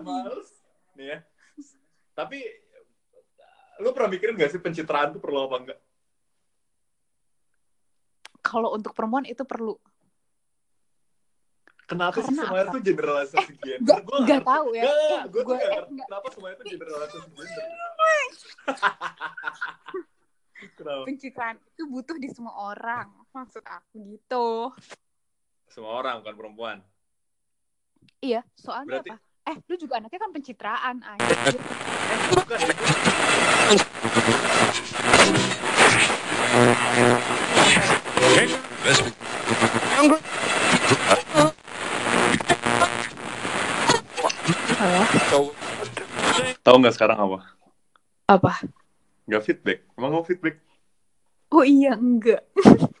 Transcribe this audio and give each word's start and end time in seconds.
Males. 0.06 0.48
Nih 0.94 1.06
ya. 1.08 1.18
Tapi 2.12 2.38
lu 3.80 3.88
pernah 3.90 4.08
mikirin 4.08 4.34
gak 4.34 4.50
sih 4.50 4.58
pencitraan 4.58 5.10
tuh 5.10 5.20
perlu 5.20 5.44
apa 5.44 5.56
enggak? 5.58 5.78
Kalau 8.40 8.70
untuk 8.70 8.92
perempuan 8.92 9.24
itu 9.24 9.42
perlu. 9.42 9.74
Kenapa 11.82 12.14
sih 12.16 12.24
Karena 12.26 12.42
semuanya 12.42 12.64
apa? 12.64 12.72
tuh 12.72 12.82
generalisasi 12.82 13.52
gender? 13.58 13.84
Gak, 13.84 14.00
Gua 14.02 14.18
gak 14.22 14.42
tahu 14.42 14.68
ya. 14.72 14.82
Gak, 14.82 14.94
Eh, 14.94 15.20
gue 15.24 15.32
tuh 15.34 15.44
gua- 15.44 15.56
gak 15.56 15.62
eh, 15.62 15.74
ngerti 15.74 15.92
kenapa 16.00 16.26
semuanya 16.30 16.56
tuh 16.56 16.66
generalisasi 16.68 17.28
gender. 17.30 17.66
Kenapa? 20.72 21.02
Pencitraan 21.04 21.56
itu 21.58 21.82
butuh 21.84 22.16
di 22.16 22.28
semua 22.30 22.54
orang. 22.70 23.10
Maksud 23.30 23.64
aku 23.66 23.98
gitu. 24.08 24.70
Semua 25.66 25.98
orang 25.98 26.22
bukan 26.22 26.36
perempuan. 26.36 26.78
Iya, 28.20 28.46
soalnya 28.54 29.02
Berarti- 29.02 29.10
apa? 29.10 29.31
Eh, 29.42 29.58
lu 29.66 29.74
juga 29.74 29.98
anaknya 29.98 30.22
kan 30.22 30.30
pencitraan, 30.30 31.02
anjir. 31.02 31.34
Tahu 46.62 46.76
nggak 46.78 46.94
sekarang 46.94 47.18
apa? 47.18 47.38
Apa? 48.30 48.62
Nggak 49.26 49.42
feedback. 49.42 49.82
Emang 49.98 50.14
mau 50.14 50.22
feedback? 50.22 50.62
Oh 51.50 51.66
iya, 51.66 51.98
enggak. 51.98 52.46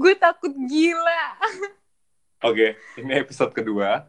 Gue 0.00 0.16
takut 0.16 0.56
gila. 0.56 1.36
Oke, 2.40 2.72
ini 2.96 3.12
episode 3.20 3.52
kedua. 3.52 4.08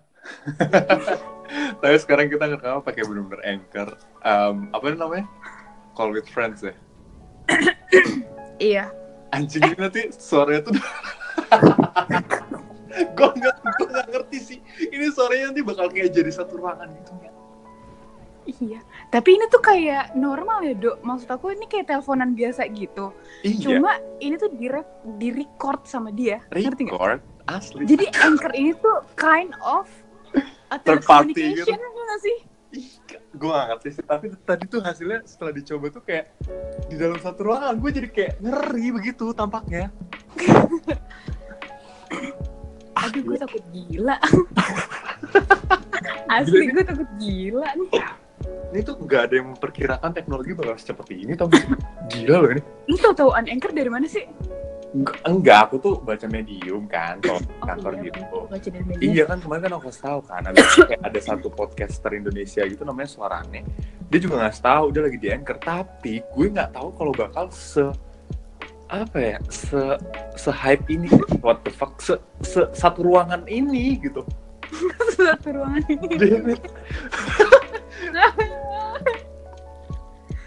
Tapi 1.83 1.95
sekarang 1.99 2.31
kita 2.31 2.47
ngerekam 2.47 2.79
pakai 2.79 3.03
bener-bener 3.03 3.43
anchor. 3.43 3.99
Um, 4.23 4.71
apa 4.71 4.95
namanya? 4.95 5.27
Call 5.99 6.15
with 6.15 6.31
friends 6.31 6.63
ya. 6.63 6.71
Iya. 8.55 8.87
Anjing 9.35 9.67
ini 9.67 9.75
nanti 9.75 10.15
suaranya 10.15 10.71
tuh. 10.71 10.79
gue 13.19 13.29
nggak, 13.35 13.55
gue 13.59 13.87
nggak 13.91 14.07
ngerti 14.15 14.37
sih. 14.39 14.59
Ini 14.79 15.11
suaranya 15.11 15.51
nanti 15.51 15.61
bakal 15.67 15.91
kayak 15.91 16.15
jadi 16.15 16.31
satu 16.31 16.55
ruangan 16.55 16.87
gitu. 17.03 17.11
Iya. 18.63 18.79
Tapi 19.11 19.37
ini 19.37 19.45
tuh 19.51 19.59
kayak 19.59 20.15
normal 20.15 20.63
ya, 20.63 20.73
Dok. 20.79 21.03
Maksud 21.03 21.27
aku 21.27 21.51
ini 21.51 21.67
kayak 21.67 21.91
teleponan 21.91 22.31
biasa 22.31 22.63
gitu. 22.71 23.11
Iya. 23.43 23.59
Cuma 23.59 23.99
ini 24.23 24.39
tuh 24.39 24.55
di 24.55 24.71
di 25.19 25.29
record 25.35 25.83
sama 25.83 26.15
dia. 26.15 26.39
Ngerti 26.47 26.87
nggak? 26.87 27.19
Asli. 27.51 27.83
Jadi 27.83 28.05
anchor 28.21 28.51
ini 28.55 28.71
tuh 28.79 29.03
kind 29.15 29.51
of 29.59 29.87
a 30.71 30.77
Third 30.79 31.03
party 31.03 31.59
gitu. 31.59 31.67
nggak 31.67 32.21
sih? 32.23 32.37
gue 33.31 33.47
gak 33.51 33.67
ngerti 33.67 33.89
sih 33.99 34.03
tapi 34.07 34.31
tadi 34.47 34.63
tuh 34.67 34.79
hasilnya 34.79 35.27
setelah 35.27 35.51
dicoba 35.51 35.91
tuh 35.91 36.03
kayak 36.07 36.31
di 36.87 36.95
dalam 36.95 37.19
satu 37.19 37.51
ruangan 37.51 37.75
gue 37.79 37.91
jadi 37.91 38.07
kayak 38.11 38.33
ngeri 38.39 38.87
begitu 38.95 39.35
tampaknya 39.35 39.91
Aduh, 43.01 43.23
gue 43.23 43.37
takut 43.39 43.63
gila. 43.73 44.13
Asli 46.37 46.69
gue 46.69 46.83
takut 46.85 47.09
gila 47.17 47.69
nih. 47.73 47.89
ini 48.71 48.79
tuh 48.81 48.95
nggak 48.97 49.21
ada 49.29 49.33
yang 49.37 49.47
memperkirakan 49.53 50.11
teknologi 50.15 50.51
bakal 50.57 50.73
secepat 50.79 51.07
ini 51.13 51.33
tau 51.37 51.45
gak 51.51 51.65
gila 52.09 52.37
loh 52.45 52.49
ini 52.57 52.61
Lu 52.89 52.95
tau 52.97 53.13
tauan 53.13 53.45
anchor 53.47 53.69
dari 53.73 53.89
mana 53.91 54.05
sih? 54.07 54.25
Nggak- 54.91 55.23
enggak 55.23 55.59
aku 55.65 55.75
tuh 55.79 55.93
baca 56.03 56.27
medium 56.27 56.83
kan 56.83 57.15
kalau 57.23 57.39
Oh, 57.39 57.63
kantor 57.63 57.91
iya, 57.95 58.11
gitu. 58.11 58.37
Baca. 58.43 58.67
Iya 58.99 59.23
kan 59.23 59.37
kemarin 59.39 59.61
kan 59.63 59.73
aku 59.79 59.87
tahu 59.89 60.19
kan 60.27 60.41
ada 60.43 60.59
ada 60.99 61.19
satu 61.23 61.47
podcaster 61.47 62.11
Indonesia 62.11 62.59
gitu 62.61 62.83
namanya 62.83 63.07
Suarane. 63.07 63.63
Dia 64.11 64.19
juga 64.19 64.43
ngasih 64.43 64.59
tahu 64.59 64.85
dia 64.91 65.01
lagi 65.07 65.15
di 65.15 65.31
anchor 65.31 65.55
tapi 65.57 66.19
gue 66.19 66.45
nggak 66.45 66.75
tahu 66.75 66.91
kalau 66.91 67.11
bakal 67.11 67.47
se 67.47 67.87
apa 68.91 69.15
ya 69.15 69.37
se 69.47 69.79
se 70.35 70.51
hype 70.51 70.83
ini 70.91 71.07
what 71.39 71.63
the 71.63 71.71
fuck 71.71 71.95
se, 72.03 72.19
se 72.43 72.67
satu 72.75 73.07
ruangan 73.07 73.47
ini 73.47 73.95
gitu. 73.95 74.27
Satu 75.15 75.55
ruangan 75.55 75.87
ini. 75.87 76.07
Damn 76.19 76.51
it. 76.51 76.61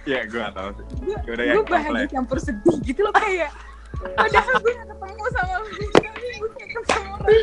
ya 0.04 0.20
gue 0.28 0.36
nggak 0.36 0.52
tahu 0.52 0.68
sih. 0.76 0.84
gue 1.24 1.32
gue 1.32 1.64
bahagia 1.64 2.06
campur 2.12 2.36
sedih 2.36 2.76
gitu 2.84 3.00
loh 3.00 3.14
kayak 3.16 3.48
padahal 4.14 4.54
gue 4.60 4.74
ketemu 4.74 5.24
sama 5.34 5.54
lu 5.62 5.68
sekali 5.94 6.28
gue 6.38 6.50
ketemu 6.56 7.10
orang 7.14 7.38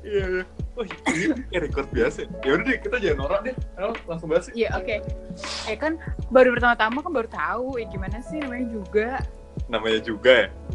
Iya. 0.00 0.26
iya. 0.26 0.44
Oh, 0.74 0.84
ini 1.12 1.44
kayak 1.52 1.62
record 1.70 1.88
biasa. 1.92 2.24
Ya 2.40 2.50
udah 2.56 2.64
deh, 2.66 2.78
kita 2.80 2.96
jangan 2.98 3.18
norak 3.20 3.40
deh. 3.46 3.54
Ayo, 3.76 3.92
langsung 4.08 4.32
bahas. 4.32 4.48
Iya 4.56 4.68
oke 4.74 4.96
ya 5.70 5.76
kan 5.78 5.92
baru 6.34 6.50
pertama-tama 6.56 6.98
kan 6.98 7.12
baru 7.14 7.28
tahu 7.30 7.78
ya 7.78 7.86
gimana 7.88 8.18
sih 8.26 8.42
namanya 8.42 8.66
juga 8.74 9.08
namanya 9.70 10.00
juga 10.02 10.32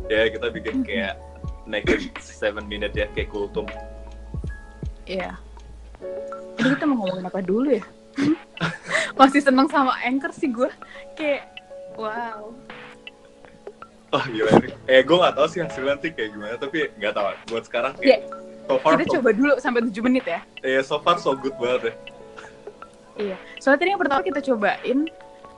ya 0.08 0.24
ya 0.24 0.32
kita 0.32 0.48
bikin 0.56 0.76
kayak 0.88 1.14
naked 1.68 2.16
seven 2.22 2.64
minute 2.70 2.96
ya 2.96 3.10
kayak 3.12 3.28
kultum 3.28 3.68
Iya 5.06 5.38
Jadi 6.58 6.70
kita 6.80 6.86
mau 6.90 7.06
ngomongin 7.06 7.28
apa 7.30 7.42
dulu 7.44 7.70
ya 7.76 7.84
masih 9.20 9.44
seneng 9.44 9.68
sama 9.70 9.94
anchor 10.02 10.32
sih 10.32 10.50
gue 10.50 10.72
kayak 11.14 11.55
wow. 11.96 12.54
Oh 14.14 14.24
gila 14.32 14.52
ini. 14.64 14.70
Eh 14.88 15.02
gue 15.04 15.18
gak 15.20 15.36
tahu 15.36 15.48
sih 15.52 15.60
hasilnya 15.60 16.00
nanti 16.00 16.08
kayak 16.16 16.30
gimana 16.32 16.56
tapi 16.56 16.88
nggak 16.96 17.14
tahu. 17.14 17.26
Buat 17.52 17.64
sekarang 17.68 17.92
Ya, 18.00 18.16
kayak 18.16 18.22
so 18.66 18.74
far 18.80 18.92
kita 18.96 19.04
so, 19.04 19.14
coba 19.20 19.30
dulu 19.36 19.54
sampai 19.60 19.82
7 19.92 20.06
menit 20.06 20.26
ya. 20.26 20.40
Eh, 20.64 20.80
so 20.80 20.96
far 21.04 21.18
so 21.20 21.36
good 21.36 21.56
banget 21.60 21.92
ya. 21.92 21.94
Iya, 23.16 23.38
soalnya 23.64 23.80
tadi 23.80 23.90
yang 23.96 24.02
pertama 24.04 24.22
kita 24.24 24.40
cobain 24.44 25.00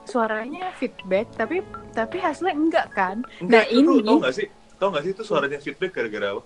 suaranya 0.06 0.72
feedback, 0.78 1.26
tapi 1.34 1.66
tapi 1.92 2.18
hasilnya 2.22 2.54
enggak 2.54 2.88
kan? 2.94 3.18
enggak 3.42 3.66
Nah, 3.66 3.74
itu 3.74 3.82
tuh, 3.90 3.98
ini- 3.98 4.08
tau 4.08 4.18
gak 4.22 4.36
sih? 4.38 4.48
Tau 4.78 4.88
gak 4.94 5.04
sih 5.04 5.12
itu 5.12 5.24
suaranya 5.26 5.58
feedback 5.58 5.92
gara-gara 5.94 6.28
apa? 6.38 6.44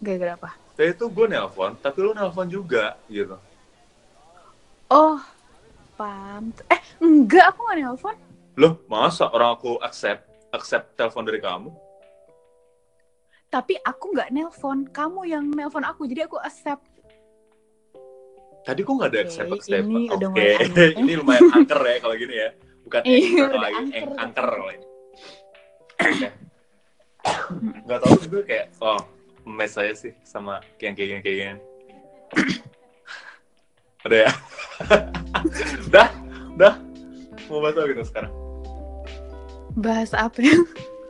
Gara-gara 0.00 0.32
apa? 0.36 0.50
Tadi 0.76 0.92
itu 0.92 1.04
gue 1.08 1.26
nelpon 1.28 1.72
tapi 1.80 1.98
lu 2.04 2.12
nelpon 2.12 2.48
juga 2.48 2.96
gitu. 3.08 3.36
Oh, 4.88 5.18
paham. 5.96 6.52
Eh, 6.68 6.80
enggak, 7.00 7.52
aku 7.52 7.60
nggak 7.64 7.78
nelpon. 7.80 8.16
Loh 8.56 8.80
masa 8.86 9.28
orang 9.28 9.52
aku 9.52 9.76
accept 9.78 10.24
accept 10.50 10.96
telepon 10.96 11.24
dari 11.24 11.38
kamu? 11.38 11.68
Tapi 13.46 13.78
aku 13.78 14.10
nggak 14.10 14.30
nelpon. 14.30 14.88
Kamu 14.88 15.22
yang 15.24 15.44
nelpon 15.48 15.82
aku, 15.82 16.04
jadi 16.04 16.24
aku 16.24 16.36
accept. 16.38 16.82
tadi 18.62 18.82
kok 18.82 18.92
nggak 18.92 19.06
ada 19.06 19.16
Oke, 19.16 19.24
accept 19.24 19.50
accept? 19.54 19.84
ini 19.84 20.02
oke 20.04 20.16
udah 20.16 20.28
mulai 20.28 20.54
aneh. 20.66 20.90
ini 20.98 21.12
lumayan 21.14 21.46
angker 21.54 21.80
ya 21.80 21.96
kalau 22.00 22.14
gini 22.16 22.34
ya. 22.34 22.48
Bukan 22.82 23.00
Iya, 23.04 23.42
udah 23.46 23.60
lagi 23.60 23.76
angker. 23.78 24.02
ang- 24.02 24.18
angker 24.20 24.46
kalau 24.48 24.68
ini. 24.68 24.86
Nggak 27.84 27.98
tahu 28.00 28.14
sih 28.16 28.28
gue 28.28 28.42
kayak 28.42 28.66
oh 28.80 28.98
mes 29.46 29.70
saya 29.70 29.92
sih 29.94 30.10
sama 30.20 30.58
yang 30.80 30.94
kayak 30.94 31.08
gini 31.08 31.20
kayak 31.20 31.36
gini 31.38 31.54
udah 34.02 34.18
ya? 34.20 34.30
Dah 35.94 36.08
dah. 36.56 36.74
Mau 37.46 37.58
bahas 37.60 37.74
apa 37.74 37.86
gitu 37.86 38.02
sekarang 38.04 38.32
Bahas 39.76 40.10
apa 40.16 40.40
ya? 40.40 40.56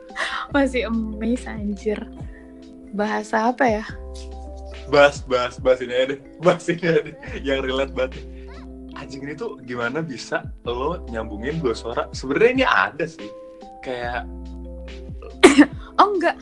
Masih 0.53 0.91
amazed 0.91 1.47
anjir. 1.47 1.99
Bahas 2.91 3.31
apa 3.31 3.65
ya? 3.65 3.85
bahas 4.87 5.19
bahas 5.27 5.59
bahas 5.59 5.83
ini 5.83 5.91
aja 5.91 6.15
deh 6.15 6.19
bahas 6.47 6.63
ini 6.71 6.79
aja 6.87 7.01
deh 7.11 7.15
yang 7.43 7.59
relate 7.59 7.91
banget 7.91 8.23
anjing 8.95 9.19
ini 9.19 9.35
tuh 9.35 9.59
gimana 9.67 9.99
bisa 9.99 10.47
lo 10.63 11.03
nyambungin 11.11 11.59
dua 11.59 11.75
suara 11.75 12.07
sebenarnya 12.15 12.51
ini 12.55 12.63
ada 12.63 13.03
sih 13.03 13.27
kayak 13.83 14.23
Oh 15.97 16.13
enggak. 16.13 16.37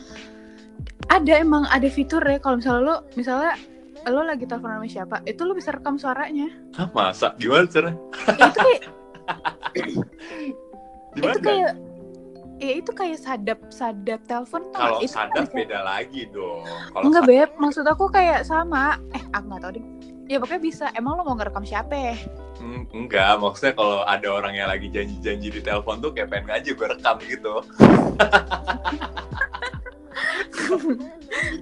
Ada 1.06 1.40
emang 1.40 1.64
ada 1.70 1.88
fitur 1.88 2.20
ya 2.20 2.36
kalau 2.36 2.60
misalnya 2.60 2.82
lo 2.84 2.96
misalnya 3.16 3.54
lo 4.06 4.22
lagi 4.22 4.44
telepon 4.46 4.78
sama 4.78 4.86
siapa, 4.86 5.16
itu 5.26 5.42
lo 5.42 5.56
bisa 5.56 5.74
rekam 5.74 5.98
suaranya. 5.98 6.46
Hah, 6.78 6.86
masa 6.94 7.34
gimana 7.42 7.66
caranya 7.66 7.98
Ya, 8.38 8.46
itu 8.46 8.58
kayak 8.60 8.82
itu 11.18 11.38
kayak 11.42 11.72
ya 12.56 12.72
itu 12.74 12.90
kayak 12.90 13.18
sadap 13.18 13.60
sadap 13.68 14.20
telepon 14.24 14.62
kalau 14.70 14.96
nggak? 14.96 15.06
Kan 15.06 15.28
sadap 15.28 15.44
bisa- 15.44 15.56
beda 15.56 15.78
lagi 15.82 16.22
dong. 16.30 16.64
Kalau 16.90 17.04
enggak 17.04 17.22
sadap- 17.22 17.32
beb. 17.46 17.50
Maksud 17.58 17.84
aku 17.84 18.04
kayak 18.08 18.40
sama. 18.42 18.96
Eh 19.12 19.22
aku 19.30 19.44
nggak 19.46 19.62
tahu 19.62 19.72
deh. 19.76 19.84
Ya 20.26 20.36
pokoknya 20.38 20.58
bisa. 20.58 20.84
Emang 20.92 21.14
lo 21.14 21.22
mau 21.22 21.36
ngerekam 21.36 21.62
siapa? 21.62 21.94
Ya? 21.94 22.16
Hmm, 22.56 22.82
enggak. 22.90 23.36
Maksudnya 23.36 23.72
kalau 23.72 24.02
ada 24.02 24.28
orang 24.28 24.54
yang 24.54 24.66
lagi 24.66 24.88
janji-janji 24.88 25.48
di 25.50 25.60
telepon 25.60 26.00
tuh 26.00 26.10
kayak 26.10 26.32
pengen 26.32 26.50
aja 26.50 26.70
gue 26.72 26.86
rekam 26.88 27.16
gitu. 27.22 27.54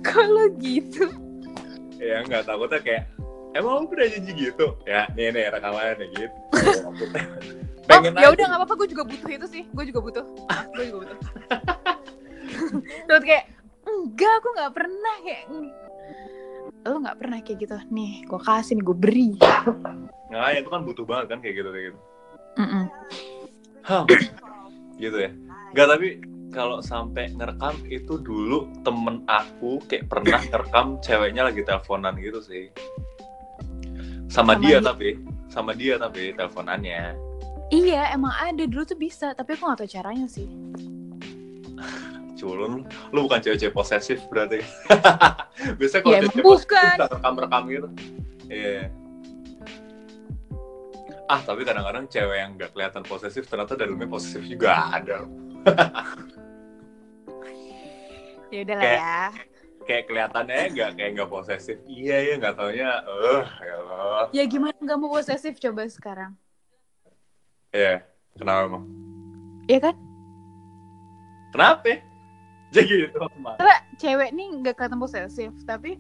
Kalau 0.03 0.47
gitu. 0.57 1.11
Ya 1.99 2.23
enggak. 2.23 2.47
Takutnya 2.47 2.81
kayak 2.81 3.03
emang 3.53 3.85
lu 3.85 3.91
udah 3.91 4.09
janji 4.09 4.33
gitu? 4.33 4.67
Ya 4.85 5.11
nih 5.13 5.29
nih 5.31 5.51
rekamannya 5.51 5.93
nih 6.01 6.09
gitu 7.85 8.17
oh 8.17 8.23
ya 8.23 8.29
udah 8.33 8.45
nggak 8.49 8.61
apa-apa 8.65 8.75
gue 8.81 8.89
juga 8.91 9.05
butuh 9.05 9.31
itu 9.31 9.47
sih 9.49 9.63
gue 9.69 9.85
juga 9.89 10.01
butuh 10.01 10.25
gue 10.75 10.85
juga 10.89 10.99
butuh 11.05 11.19
terus 13.09 13.23
kayak 13.23 13.45
enggak 13.85 14.33
aku 14.41 14.49
nggak 14.57 14.73
pernah 14.73 15.15
kayak 15.23 15.43
lo 16.85 16.97
nggak 17.01 17.17
pernah 17.17 17.39
kayak 17.41 17.59
gitu 17.65 17.77
nih 17.93 18.13
gue 18.25 18.41
kasih 18.41 18.73
nih 18.77 18.85
gue 18.85 18.97
beri 18.97 19.31
Nah, 20.35 20.51
itu 20.51 20.67
kan 20.67 20.83
butuh 20.83 21.07
banget 21.07 21.31
kan 21.31 21.39
kayak 21.39 21.63
gitu 21.63 21.71
kayak 21.71 21.85
gitu. 21.95 21.99
Hah, 23.87 24.03
gitu 25.03 25.17
ya. 25.23 25.31
Enggak 25.71 25.87
tapi 25.95 26.09
kalau 26.51 26.83
sampai 26.83 27.31
ngerekam 27.39 27.79
itu 27.87 28.19
dulu 28.19 28.67
temen 28.83 29.23
aku 29.31 29.79
kayak 29.87 30.11
pernah 30.11 30.43
ngerekam 30.51 30.99
ceweknya 31.07 31.47
lagi 31.47 31.63
teleponan 31.63 32.19
gitu 32.19 32.43
sih. 32.43 32.67
Sama, 34.27 34.59
Sama 34.59 34.63
dia 34.67 34.83
dia. 34.83 34.89
tapi, 34.91 35.09
sama 35.47 35.71
dia 35.79 35.95
tapi 36.03 36.35
teleponannya. 36.35 37.15
Iya 37.75 38.03
emang 38.11 38.31
ada 38.33 38.63
dulu 38.63 38.83
tuh 38.85 38.95
bisa 38.97 39.35
tapi 39.35 39.53
aku 39.53 39.67
nggak 39.67 39.79
tahu 39.81 39.91
caranya 39.91 40.27
sih 40.27 40.47
Culun, 42.35 42.83
lu 43.09 43.25
bukan 43.25 43.39
cewek-cewek 43.39 43.73
posesif 43.73 44.19
berarti. 44.27 44.59
Biasanya 45.79 46.03
kalau 46.03 46.13
Ya, 46.13 46.21
cewek 46.27 46.43
bukan. 46.45 46.97
rekam-rekam 46.99 47.63
gitu. 47.71 47.89
Iya. 48.51 48.91
Ah, 51.25 51.41
tapi 51.41 51.63
kadang-kadang 51.63 52.05
cewek 52.05 52.37
yang 52.37 52.51
gak 52.59 52.75
kelihatan 52.75 53.01
posesif 53.01 53.47
ternyata 53.47 53.79
dalamnya 53.79 54.11
posesif 54.11 54.43
juga 54.45 54.77
ada. 54.93 55.25
ya 58.53 58.59
udah 58.63 58.77
lah 58.77 58.93
ya 58.93 59.21
Kayak 59.85 60.05
kelihatannya 60.09 60.59
gak 60.75 60.91
kayak 60.97 61.11
gak 61.15 61.31
posesif. 61.31 61.77
Iya 61.87 62.17
ya, 62.19 62.35
gak 62.41 62.55
taunya. 62.57 62.91
Eh, 63.05 63.45
ya 63.63 63.75
Allah. 63.79 64.25
ya 64.33 64.43
gimana 64.45 64.75
nggak 64.75 64.99
mau 64.99 65.13
posesif 65.13 65.55
coba 65.57 65.87
sekarang 65.87 66.35
Iya, 67.75 68.07
kenapa 68.39 68.61
emang? 68.71 68.85
Iya 69.67 69.79
kan? 69.91 69.95
Kenapa? 71.51 71.91
Jadi 72.75 73.07
gitu, 73.07 73.19
karena 73.55 73.77
cewek 74.03 74.31
nih 74.35 74.47
nggak 74.59 74.75
kelihatan 74.75 74.99
posesif 74.99 75.55
tapi 75.63 75.95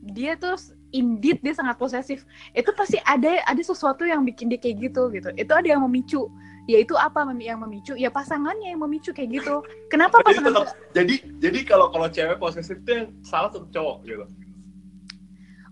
dia 0.00 0.32
tuh 0.40 0.56
indeed 0.96 1.44
dia 1.44 1.52
sangat 1.52 1.76
posesif. 1.76 2.24
Itu 2.56 2.72
pasti 2.72 2.96
ada 3.04 3.44
ada 3.44 3.62
sesuatu 3.62 4.08
yang 4.08 4.24
bikin 4.24 4.48
dia 4.48 4.56
kayak 4.56 4.88
gitu 4.88 5.12
gitu. 5.12 5.28
Itu 5.36 5.52
ada 5.52 5.68
yang 5.68 5.84
memicu. 5.84 6.32
Ya 6.66 6.80
itu 6.80 6.96
apa 6.96 7.28
yang 7.36 7.60
memicu? 7.62 7.94
Ya 8.00 8.08
pasangannya 8.08 8.72
yang 8.72 8.80
memicu 8.80 9.12
kayak 9.12 9.40
gitu. 9.40 9.60
Kenapa 9.92 10.24
Jadi 10.24 10.26
pasangan 10.32 10.52
tetap, 10.56 10.66
jadi 10.96 11.14
jadi 11.36 11.58
kalau 11.68 11.86
kalau 11.92 12.08
cewek 12.08 12.36
posesif 12.40 12.80
itu 12.80 12.90
yang 12.96 13.06
salah 13.20 13.52
satu 13.52 13.68
cowok 13.68 13.96
gitu. 14.08 14.24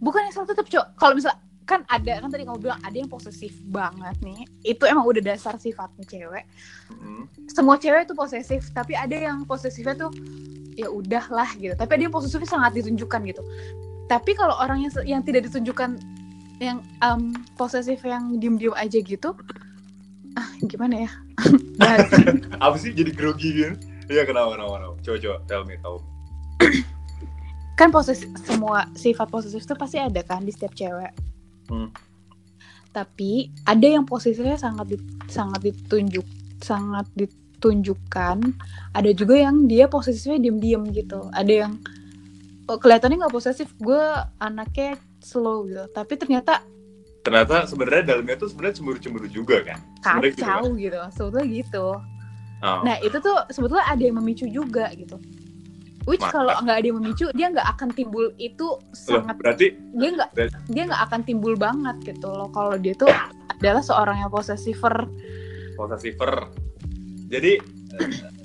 bukan 0.05 0.21
yang 0.29 0.35
salah 0.37 0.49
tetap 0.53 0.67
cowok. 0.69 0.89
Kalau 1.01 1.15
misal 1.17 1.33
kan 1.65 1.81
ada 1.89 2.21
kan 2.21 2.29
tadi 2.29 2.45
kamu 2.45 2.61
bilang 2.61 2.81
ada 2.85 2.97
yang 2.97 3.09
posesif 3.09 3.57
banget 3.73 4.17
nih 4.21 4.45
itu 4.65 4.85
emang 4.85 5.05
udah 5.09 5.23
dasar 5.25 5.57
sifatnya 5.57 6.05
cewek 6.05 6.45
Mm. 6.85 7.25
semua 7.49 7.81
cewek 7.81 8.05
itu 8.05 8.15
posesif 8.15 8.69
tapi 8.77 8.93
ada 8.93 9.17
yang 9.17 9.49
posesifnya 9.49 9.97
tuh 9.97 10.13
ya 10.77 10.93
udahlah 10.93 11.49
gitu 11.57 11.73
tapi 11.73 11.97
ada 11.97 12.03
yang 12.07 12.15
posesifnya 12.15 12.45
sangat 12.45 12.77
ditunjukkan 12.77 13.25
gitu 13.25 13.43
tapi 14.05 14.37
kalau 14.37 14.53
orang 14.61 14.85
yang 14.85 14.93
yang 15.09 15.23
tidak 15.25 15.49
ditunjukkan 15.49 15.97
yang 16.61 16.85
um, 17.01 17.33
posesif 17.57 18.05
yang 18.05 18.37
diem-diem 18.37 18.77
aja 18.77 19.01
gitu 19.01 19.33
ah 20.37 20.49
gimana 20.69 21.09
ya 21.09 21.11
Bahas. 21.81 22.07
Apa 22.65 22.77
sih 22.79 22.95
jadi 22.95 23.11
grogi 23.11 23.51
gitu? 23.51 23.75
Iya 24.07 24.23
kenapa 24.29 24.55
kenapa 24.55 24.79
kenapa? 24.79 24.95
Coba 25.03 25.17
coba 25.19 25.37
tell 25.51 25.63
me 25.67 25.75
tau. 25.83 25.99
kan 27.75 27.91
posesif 27.91 28.31
semua 28.47 28.87
sifat 28.95 29.27
posesif 29.27 29.67
itu 29.67 29.75
pasti 29.75 29.99
ada 29.99 30.23
kan 30.23 30.47
di 30.47 30.55
setiap 30.55 30.71
cewek 30.79 31.11
Hmm. 31.67 31.89
tapi 32.91 33.51
ada 33.65 33.87
yang 33.87 34.05
posesifnya 34.05 34.55
sangat 34.55 34.95
di- 34.95 35.07
sangat 35.27 35.61
ditunjuk 35.65 36.27
sangat 36.63 37.09
ditunjukkan 37.19 38.39
ada 38.93 39.11
juga 39.11 39.35
yang 39.35 39.67
dia 39.67 39.89
posesifnya 39.89 40.39
diem-diem 40.39 40.85
gitu 40.93 41.27
ada 41.33 41.67
yang 41.67 41.73
oh, 42.69 42.79
kelihatannya 42.79 43.25
nggak 43.25 43.35
posesif 43.35 43.73
gue 43.81 44.03
anaknya 44.39 44.97
slow 45.21 45.67
gitu 45.67 45.85
tapi 45.91 46.15
ternyata 46.17 46.63
Ternyata 47.25 47.65
sebenarnya 47.65 48.13
dalamnya 48.13 48.37
tuh 48.37 48.53
sebenarnya 48.53 48.85
cemburu-cemburu 48.85 49.25
juga 49.33 49.57
kan? 49.65 49.81
Gitu 50.21 50.45
kan? 50.45 50.61
kacau 50.61 50.77
gitu 50.77 51.01
sebetulnya 51.09 51.49
gitu 51.49 51.87
Oh. 52.65 52.81
nah 52.81 52.97
itu 53.05 53.21
tuh 53.21 53.45
sebetulnya 53.53 53.85
ada 53.85 54.01
yang 54.01 54.17
memicu 54.17 54.49
juga 54.49 54.89
gitu 54.97 55.21
which 56.05 56.25
kalau 56.29 56.53
nggak 56.61 56.77
ada 56.81 56.87
yang 56.87 56.99
memicu 57.01 57.27
dia 57.33 57.49
nggak 57.53 57.69
akan 57.77 57.89
timbul 57.93 58.29
itu 58.37 58.67
Loh, 58.77 58.81
sangat 58.93 59.37
berarti 59.41 59.67
dia 59.97 60.11
nggak 60.15 60.31
dia 60.69 60.83
nggak 60.89 61.03
akan 61.11 61.21
timbul 61.25 61.55
banget 61.57 61.97
gitu 62.05 62.29
loh 62.29 62.49
kalau 62.53 62.77
dia 62.77 62.93
tuh 62.97 63.09
adalah 63.61 63.81
seorang 63.81 64.21
yang 64.21 64.31
posesiver 64.33 65.09
posesiver. 65.75 66.55
Jadi 67.29 67.59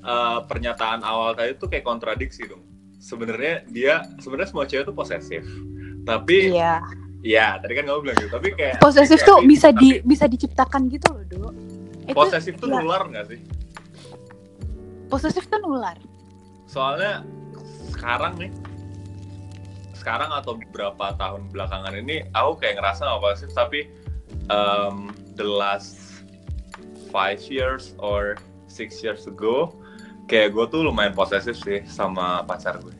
eh, 0.01 0.39
pernyataan 0.49 1.05
awal 1.05 1.37
tadi 1.37 1.53
tuh 1.61 1.69
kayak 1.69 1.85
kontradiksi 1.85 2.49
dong. 2.49 2.65
Sebenarnya 2.99 3.63
dia 3.69 4.01
sebenarnya 4.19 4.49
semua 4.49 4.65
cewek 4.65 4.89
tuh 4.89 4.95
posesif. 4.97 5.45
Tapi 6.03 6.51
iya 6.55 6.81
ya 7.21 7.59
tadi 7.61 7.77
kan 7.77 7.85
kamu 7.85 7.99
bilang 8.01 8.17
gitu. 8.17 8.31
Tapi 8.33 8.47
kayak 8.57 8.81
posesif 8.81 9.21
tuh 9.21 9.43
tapi- 9.43 9.49
bisa 9.51 9.69
di 9.75 9.89
tapi 10.01 10.07
bisa 10.07 10.25
diciptakan 10.25 10.81
gitu 10.89 11.07
loh 11.13 11.23
dok 11.29 11.53
itu 12.09 12.17
posesif 12.17 12.57
tuh 12.57 12.73
ya. 12.73 12.81
nular 12.81 13.05
nggak 13.05 13.25
sih? 13.29 13.39
posesif 15.09 15.45
tuh 15.45 15.61
nular 15.61 15.97
Soalnya 16.69 17.25
sekarang 17.91 18.33
nih. 18.37 18.51
Sekarang 19.97 20.31
atau 20.31 20.55
beberapa 20.55 21.11
tahun 21.19 21.51
belakangan 21.51 21.93
ini 21.99 22.23
aku 22.31 22.63
kayak 22.63 22.79
ngerasa 22.79 23.03
nggak 23.03 23.21
posesif 23.21 23.51
tapi 23.51 23.91
um, 24.47 25.11
the 25.35 25.43
last 25.43 26.23
five 27.11 27.41
years 27.51 27.97
or 27.99 28.39
six 28.71 29.03
years 29.03 29.27
ago 29.27 29.75
kayak 30.31 30.55
gue 30.55 30.65
tuh 30.71 30.85
lumayan 30.85 31.11
posesif 31.11 31.57
sih 31.59 31.83
sama 31.89 32.45
pacar 32.47 32.79
gue 32.79 32.95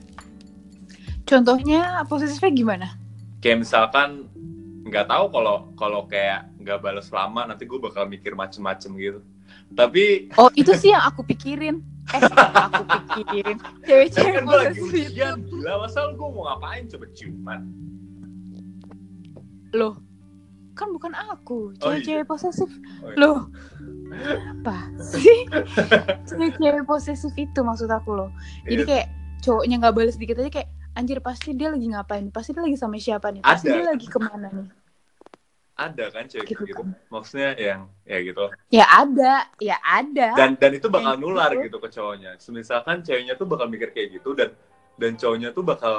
contohnya 1.30 2.01
posesifnya 2.09 2.50
gimana? 2.50 2.88
Kayak 3.39 3.69
misalkan 3.69 4.25
nggak 4.89 5.06
tahu 5.06 5.25
kalau 5.30 5.56
kalau 5.77 6.01
kayak 6.09 6.50
nggak 6.57 6.81
balas 6.81 7.13
lama 7.13 7.45
nanti 7.45 7.69
gue 7.69 7.77
bakal 7.77 8.09
mikir 8.09 8.33
macem-macem 8.33 8.89
gitu. 8.97 9.21
Tapi 9.77 10.33
oh 10.42 10.50
itu 10.57 10.74
sih 10.74 10.89
yang 10.89 11.06
aku 11.06 11.21
pikirin 11.21 11.85
eh 12.09 12.21
aku 12.56 12.81
pikirin 13.15 13.57
cewek-cewek 13.85 14.31
kan 14.33 14.44
gue 14.44 14.57
lagi 14.57 14.79
ujian 14.81 15.35
gila 15.45 15.73
masa 15.83 16.09
gue 16.09 16.29
mau 16.29 16.44
ngapain? 16.47 16.83
Coba 16.88 17.06
ciuman. 17.13 17.61
Loh 19.71 19.95
kan 20.73 20.95
bukan 20.95 21.11
aku. 21.11 21.75
Oh, 21.75 21.91
cewek-cewek 21.91 22.23
posesif. 22.23 22.71
Oh, 23.03 23.11
iya. 23.11 23.19
loh 23.19 23.39
apa 24.57 24.77
sih? 25.03 25.45
Cewek-cewek 26.25 26.88
posesif 26.88 27.33
itu 27.35 27.59
maksud 27.61 27.91
aku 27.91 28.15
loh. 28.15 28.29
Jadi 28.65 28.81
Iya. 28.81 28.88
kayak 28.88 29.07
cowoknya 29.44 29.75
nggak 29.79 29.95
balas 29.95 30.15
dikit 30.15 30.39
aja 30.39 30.50
kayak 30.50 30.69
anjir 30.95 31.19
pasti 31.21 31.53
dia 31.53 31.69
lagi 31.69 31.85
ngapain? 31.85 32.31
Pasti 32.31 32.56
dia 32.56 32.63
lagi 32.63 32.78
sama 32.80 32.97
siapa 32.97 33.30
nih? 33.30 33.44
Pasti 33.44 33.69
Ada. 33.69 33.75
dia 33.75 33.85
lagi 33.92 34.07
ke 34.07 34.19
mana 34.19 34.47
nih 34.49 34.68
ada 35.80 36.12
kan 36.12 36.28
cewek 36.28 36.52
Gitu. 36.52 36.64
gitu, 36.68 36.83
kan. 36.83 36.92
maksudnya 37.07 37.56
yang 37.56 37.88
ya 38.04 38.18
gitu 38.19 38.45
ya 38.68 38.86
ada 38.86 39.48
ya 39.64 39.78
ada. 39.80 40.28
Dan 40.36 40.59
dan 40.59 40.71
itu 40.76 40.92
bakal 40.92 41.16
Kayak 41.16 41.24
nular 41.24 41.52
gitu. 41.56 41.64
gitu 41.71 41.78
ke 41.80 41.90
cowoknya. 41.95 42.31
Misalkan 42.52 42.98
ceweknya 43.00 43.33
tuh 43.33 43.48
bakal 43.48 43.71
mikir 43.71 43.95
kayak 43.95 44.19
gitu 44.19 44.36
dan 44.36 44.52
dan 45.00 45.16
cowoknya 45.16 45.56
tuh 45.56 45.64
bakal 45.64 45.95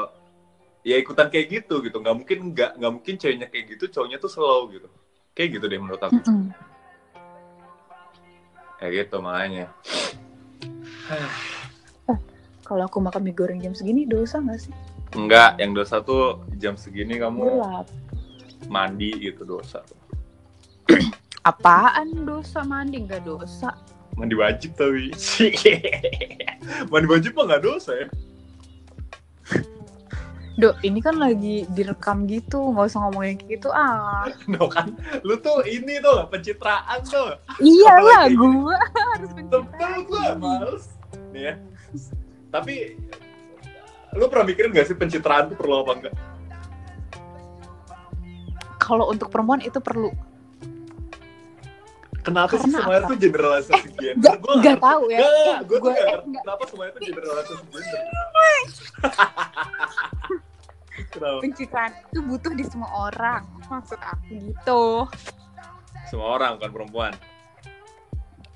ya 0.85 1.01
ikutan 1.01 1.33
kayak 1.33 1.47
gitu 1.49 1.81
gitu. 1.81 1.97
Nggak 1.97 2.17
mungkin 2.17 2.39
nggak 2.53 2.71
nggak 2.77 2.93
mungkin 2.93 3.15
ceweknya 3.17 3.49
kayak 3.49 3.65
gitu 3.73 3.85
cowoknya 3.89 4.21
tuh 4.21 4.29
slow 4.29 4.69
gitu. 4.69 4.89
Kayak 5.33 5.49
gitu 5.57 5.65
deh 5.67 5.81
menurut 5.81 6.03
aku. 6.05 6.21
Mm-mm. 6.21 6.53
kayak 8.77 8.93
gitu 9.09 9.17
makanya. 9.21 9.67
Kalau 12.65 12.87
aku 12.87 13.03
makan 13.03 13.21
mie 13.27 13.35
goreng 13.35 13.59
jam 13.59 13.75
segini 13.75 14.07
dosa 14.07 14.39
nggak 14.39 14.61
sih? 14.63 14.73
Enggak 15.11 15.59
yang 15.59 15.75
dosa 15.75 15.99
tuh 16.01 16.39
jam 16.55 16.79
segini 16.79 17.19
kamu. 17.19 17.43
Gelap 17.43 17.87
mandi 18.71 19.11
gitu 19.19 19.43
dosa. 19.43 19.83
Apaan 21.43 22.23
dosa 22.23 22.63
mandi? 22.63 23.03
Nggak 23.03 23.27
dosa. 23.27 23.75
Mandi 24.15 24.39
wajib 24.39 24.79
tapi. 24.79 25.11
Mandi 26.93 27.07
wajib 27.11 27.35
mah 27.35 27.45
nggak 27.51 27.65
dosa 27.65 27.93
ya. 27.97 28.07
Dok, 30.61 30.77
ini 30.85 31.01
kan 31.01 31.17
lagi 31.17 31.65
direkam 31.73 32.29
gitu, 32.29 32.61
nggak 32.61 32.93
usah 32.93 33.01
ngomongin 33.09 33.41
kayak 33.41 33.49
gitu 33.57 33.69
ah. 33.73 34.29
no 34.53 34.69
kan? 34.69 34.93
Lu 35.25 35.41
tuh 35.41 35.65
ini 35.65 36.05
tuh 36.05 36.29
pencitraan 36.29 37.01
tuh. 37.01 37.33
Iyalah, 37.59 38.29
Apalagi- 38.29 38.37
gue 38.37 38.77
harus 39.17 39.31
mencintai. 39.33 40.01
gue 40.05 40.25
males. 40.37 40.85
Nih 41.33 41.43
ya. 41.49 41.55
Tapi 42.53 42.75
lu 44.13 44.27
pernah 44.29 44.45
mikirin 44.45 44.75
gak 44.75 44.85
sih 44.85 44.99
pencitraan 44.99 45.49
tuh 45.49 45.57
perlu 45.57 45.81
apa 45.81 45.93
enggak 45.97 46.15
Kalau 48.91 49.07
untuk 49.07 49.31
perempuan 49.31 49.63
itu 49.63 49.79
perlu. 49.79 50.11
kenapa 52.21 52.53
sih 52.53 52.61
Karena 52.61 52.79
semuanya 52.85 53.01
apa? 53.01 53.09
tuh 53.09 53.19
generalisasi 53.19 53.89
gender 53.95 54.21
Gak, 54.21 54.37
Gua 54.37 54.55
gak 54.61 54.79
tahu 54.79 55.03
ya. 55.09 55.19
Gak, 55.19 55.31
Eh, 55.31 55.59
gue 55.63 55.73
tuh 55.73 55.81
gua- 55.81 55.89
gak 55.89 55.97
eh, 55.97 56.11
ngerti 56.11 56.29
nggak. 56.29 56.43
kenapa 56.43 56.63
semuanya 56.67 56.91
tuh 56.91 57.03
generalisasi 57.03 57.65
gender 57.65 58.03
Pencitraan 61.41 61.93
itu 61.97 62.19
butuh 62.21 62.53
di 62.53 62.65
semua 62.65 62.91
orang. 63.05 63.43
Maksud 63.65 63.97
aku 63.97 64.31
gitu. 64.43 64.83
semua 66.07 66.35
orang 66.35 66.59
bukan 66.59 66.71
perempuan 66.73 67.13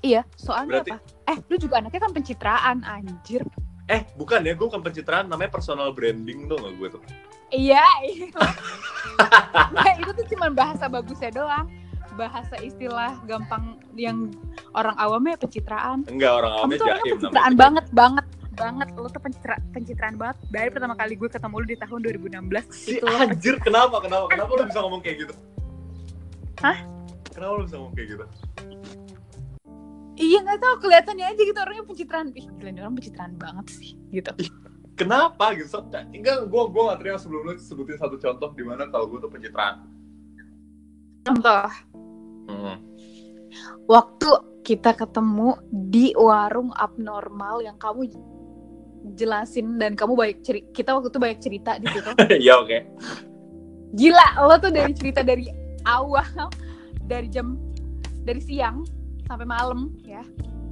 Iya, 0.01 0.21
soalnya 0.35 0.83
Berarti- 0.83 0.91
apa? 0.91 0.99
Eh, 1.25 1.37
lu 1.47 1.55
juga 1.57 1.79
anaknya 1.79 1.97
kan 1.99 2.11
pencitraan, 2.11 2.77
anjir. 2.83 3.41
Eh, 3.87 4.05
bukan 4.13 4.43
ya, 4.43 4.53
gue 4.53 4.61
bukan 4.61 4.83
pencitraan, 4.83 5.25
namanya 5.25 5.49
personal 5.49 5.89
branding 5.89 6.45
tuh 6.45 6.53
nggak 6.53 6.73
gue 6.75 6.87
tuh. 6.91 7.03
Iya, 7.53 7.85
iya. 8.09 8.27
Nah, 9.71 9.93
itu 10.01 10.11
tuh 10.11 10.25
cuma 10.35 10.47
bahasa 10.49 10.89
bagusnya 10.89 11.29
doang. 11.29 11.67
Bahasa 12.15 12.55
istilah 12.63 13.19
gampang 13.27 13.75
yang 13.93 14.31
orang 14.71 14.95
awamnya 14.95 15.35
pencitraan. 15.35 16.07
Enggak, 16.07 16.31
orang 16.41 16.51
Kamu 16.51 16.59
awamnya 16.63 16.77
tuh 16.79 16.87
orangnya 16.87 17.03
jaim 17.03 17.15
pencitraan 17.19 17.53
banget, 17.59 17.85
banget, 17.91 18.25
banget. 18.55 18.87
Lo 18.95 19.07
tuh 19.11 19.21
pencitra, 19.21 19.55
pencitraan 19.75 20.15
banget. 20.15 20.37
Dari 20.47 20.69
pertama 20.71 20.95
kali 20.95 21.13
gue 21.19 21.27
ketemu 21.27 21.55
lu 21.59 21.67
di 21.67 21.77
tahun 21.77 21.99
2016 21.99 22.71
Si 22.71 22.97
itu. 22.97 23.03
lo 23.03 23.15
anjir, 23.19 23.55
kenapa? 23.59 23.99
Kenapa? 23.99 24.25
Kenapa 24.31 24.51
lu 24.55 24.63
bisa 24.63 24.79
ngomong 24.79 25.01
kayak 25.03 25.17
gitu? 25.27 25.33
Hah? 26.63 26.77
Kenapa 27.35 27.51
lu 27.59 27.63
bisa 27.67 27.75
ngomong 27.83 27.95
kayak 27.99 28.09
gitu? 28.15 28.25
Iya 30.15 30.47
nggak 30.47 30.59
tahu 30.63 30.75
kelihatannya 30.87 31.25
aja 31.27 31.41
gitu 31.43 31.59
orangnya 31.59 31.83
pencitraan. 31.83 32.31
Ih, 32.31 32.47
gila 32.47 32.69
ini 32.71 32.79
orang 32.79 32.95
pencitraan 32.95 33.35
banget 33.35 33.67
sih, 33.75 33.99
gitu. 34.15 34.31
Kenapa 34.95 35.51
gitu? 35.53 35.67
So, 35.67 35.83
enggak, 35.91 36.47
gue 36.47 36.63
gue 36.71 36.81
nggak 36.87 36.99
terima 37.03 37.19
sebelum 37.19 37.41
lu 37.45 37.53
sebutin 37.59 37.99
satu 37.99 38.15
contoh 38.15 38.49
di 38.55 38.63
mana 38.63 38.87
kalau 38.87 39.11
gue 39.11 39.19
tuh 39.19 39.31
pencitraan. 39.31 39.83
Contoh, 41.25 41.67
Hmm. 42.45 42.77
waktu 43.89 44.29
kita 44.61 44.93
ketemu 44.93 45.57
di 45.69 46.13
warung 46.13 46.69
abnormal 46.77 47.65
yang 47.65 47.73
kamu 47.75 48.05
jelasin 49.13 49.81
dan 49.81 49.97
kamu 49.97 50.13
baik 50.13 50.37
cerita 50.45 50.65
kita 50.69 50.89
waktu 50.93 51.09
itu 51.09 51.19
banyak 51.21 51.39
cerita 51.41 51.71
di 51.77 51.85
situ 51.89 52.09
ya 52.45 52.61
oke. 52.61 52.77
gila 53.93 54.45
lo 54.45 54.57
tuh 54.57 54.69
dari 54.69 54.93
cerita 54.93 55.21
dari 55.21 55.49
awal 55.85 56.25
dari 57.05 57.29
jam 57.29 57.57
dari 58.25 58.41
siang 58.41 58.81
sampai 59.25 59.45
malam 59.45 59.89
ya 60.05 60.21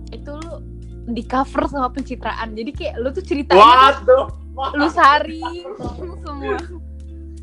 itu 0.10 0.30
lu 0.30 0.62
di 1.04 1.24
cover 1.28 1.68
sama 1.68 1.92
pencitraan 1.92 2.56
jadi 2.56 2.72
kayak 2.72 2.96
lu 3.04 3.10
tuh 3.12 3.24
ceritanya 3.24 4.00
Waduh. 4.00 4.28
lu 4.80 4.88
saring 4.88 5.68
semua 6.24 6.60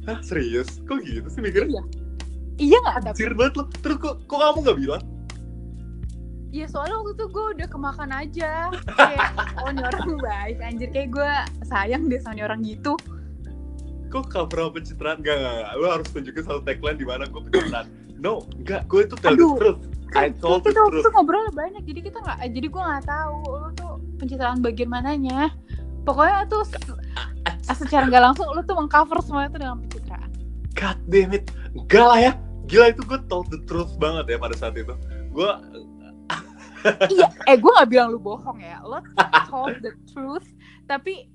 Hah, 0.08 0.16
serius? 0.24 0.80
Kok 0.88 1.04
gitu 1.04 1.28
sih 1.28 1.44
mikirnya? 1.44 1.76
Iya. 1.76 1.82
iya 2.56 2.76
nggak 2.80 2.96
tapi 3.04 3.20
Anjir 3.20 3.34
banget 3.36 3.54
lo. 3.60 3.64
Terus 3.84 3.96
kok, 4.00 4.14
kok 4.24 4.38
kamu 4.40 4.58
gak 4.64 4.78
bilang? 4.80 5.02
Iya 6.50 6.66
soalnya 6.66 6.96
waktu 6.98 7.12
itu 7.14 7.26
gue 7.30 7.44
udah 7.54 7.68
kemakan 7.70 8.10
aja 8.10 8.52
Kayak 8.98 9.28
oh 9.62 9.70
ini 9.70 9.82
orang 9.86 10.18
baik 10.18 10.56
Anjir 10.66 10.88
kayak 10.90 11.14
gue 11.14 11.32
sayang 11.68 12.10
deh 12.10 12.18
sama 12.18 12.42
orang 12.42 12.66
gitu 12.66 12.98
Kok 14.10 14.26
cover 14.26 14.58
sama 14.58 14.70
pencitraan? 14.74 15.22
Enggak, 15.22 15.36
enggak, 15.38 15.54
enggak. 15.54 15.72
Lo 15.78 15.86
harus 15.86 16.08
tunjukin 16.10 16.42
satu 16.42 16.60
tagline 16.66 16.98
di 16.98 17.06
mana 17.06 17.22
gue 17.30 17.40
pencitraan. 17.46 17.86
No, 18.18 18.42
enggak. 18.58 18.82
Gue 18.90 19.06
itu 19.06 19.14
tell 19.22 19.38
Aduh. 19.38 19.54
the 19.54 19.58
truth. 19.62 19.80
Kan 20.10 20.34
kita 20.34 20.46
waktu 20.80 20.98
itu 20.98 21.10
ngobrol 21.10 21.46
banyak 21.50 21.82
Jadi 21.82 22.00
kita 22.02 22.18
nggak 22.18 22.38
Jadi 22.50 22.66
gue 22.66 22.82
nggak 22.82 23.04
tahu 23.04 23.36
Lo 23.48 23.68
tuh 23.72 23.92
pencitraan 24.16 24.58
bagian 24.58 24.86
mananya 24.86 25.54
Pokoknya 26.02 26.44
tuh 26.46 26.62
se- 26.62 26.82
Secara 27.70 28.06
nggak 28.06 28.22
langsung 28.24 28.50
Lo 28.50 28.60
tuh 28.60 28.74
mengcover 28.74 29.18
semuanya 29.20 29.50
tuh 29.50 29.60
dengan 29.60 29.78
pencitraan 29.80 30.30
God 30.70 30.98
damn 31.06 31.30
it. 31.30 31.44
Enggak 31.70 32.06
lah 32.06 32.18
ya. 32.18 32.32
Gila 32.64 32.86
itu 32.88 33.02
gue 33.02 33.20
told 33.26 33.46
the 33.48 33.60
truth 33.64 33.92
banget 33.96 34.24
ya 34.28 34.38
pada 34.38 34.54
saat 34.54 34.72
itu. 34.74 34.94
Gue 35.28 35.50
Iya 37.12 37.28
Eh 37.44 37.54
gue 37.54 37.70
nggak 37.70 37.88
bilang 37.88 38.08
lu 38.08 38.18
bohong 38.18 38.58
ya 38.58 38.80
Lo 38.80 39.02
told 39.46 39.78
the 39.80 39.92
truth 40.06 40.46
Tapi 40.84 41.28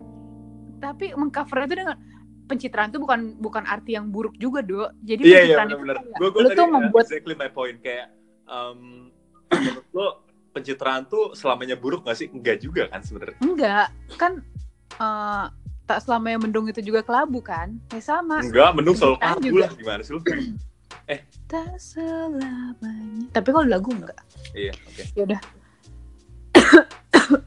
Tapi 0.76 1.14
mengcovernya 1.14 1.68
tuh 1.68 1.78
dengan 1.78 1.98
pencitraan 2.46 2.90
tuh 2.90 3.02
bukan 3.02 3.34
bukan 3.36 3.66
arti 3.66 3.94
yang 3.94 4.10
buruk 4.10 4.38
juga 4.38 4.62
do 4.62 4.86
jadi 5.02 5.22
Iya 5.22 5.26
iya 5.26 5.38
pencitraan 5.58 5.66
itu 5.66 5.78
benar-benar. 5.80 5.96
kayak 5.98 6.18
Gue 6.18 6.30
gue 6.30 6.42
lu 6.42 6.48
tadi 6.48 6.56
tuh 6.56 6.64
uh, 6.64 6.72
membuat 6.72 7.06
exactly 7.06 7.36
my 7.36 7.50
point 7.50 7.78
kayak 7.82 8.08
um, 8.46 9.10
menurut 9.52 9.86
lo 9.94 10.08
pencitraan 10.56 11.04
tuh 11.06 11.36
selamanya 11.36 11.76
buruk 11.76 12.08
gak 12.08 12.18
sih? 12.18 12.28
Enggak 12.32 12.64
juga 12.64 12.88
kan 12.88 13.04
sebenarnya. 13.04 13.38
Enggak, 13.44 13.88
kan 14.16 14.40
eh, 14.96 15.46
tak 15.86 16.00
selama 16.02 16.28
yang 16.34 16.42
mendung 16.42 16.66
itu 16.72 16.82
juga 16.82 17.04
kelabu 17.06 17.44
kan? 17.44 17.76
Ya 17.92 18.02
sama. 18.02 18.42
Enggak, 18.42 18.72
mendung 18.74 18.96
selalu 18.98 19.20
juga. 19.44 19.68
lah 19.68 19.72
gimana 19.76 20.02
sih 20.02 20.14
lo? 20.16 20.22
Tak 21.46 21.78
selamanya. 21.78 23.30
Tapi 23.30 23.50
kalau 23.54 23.70
lagu 23.70 23.94
enggak. 23.94 24.18
iya, 24.58 24.74
oke. 24.74 25.04
Ya 25.14 25.24
udah. 25.30 25.42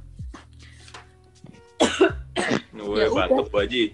Gue 2.88 3.04
Ya 3.04 3.10
udah. 3.10 3.26
batuk 3.26 3.50
Bu 3.50 3.58
Haji. 3.58 3.84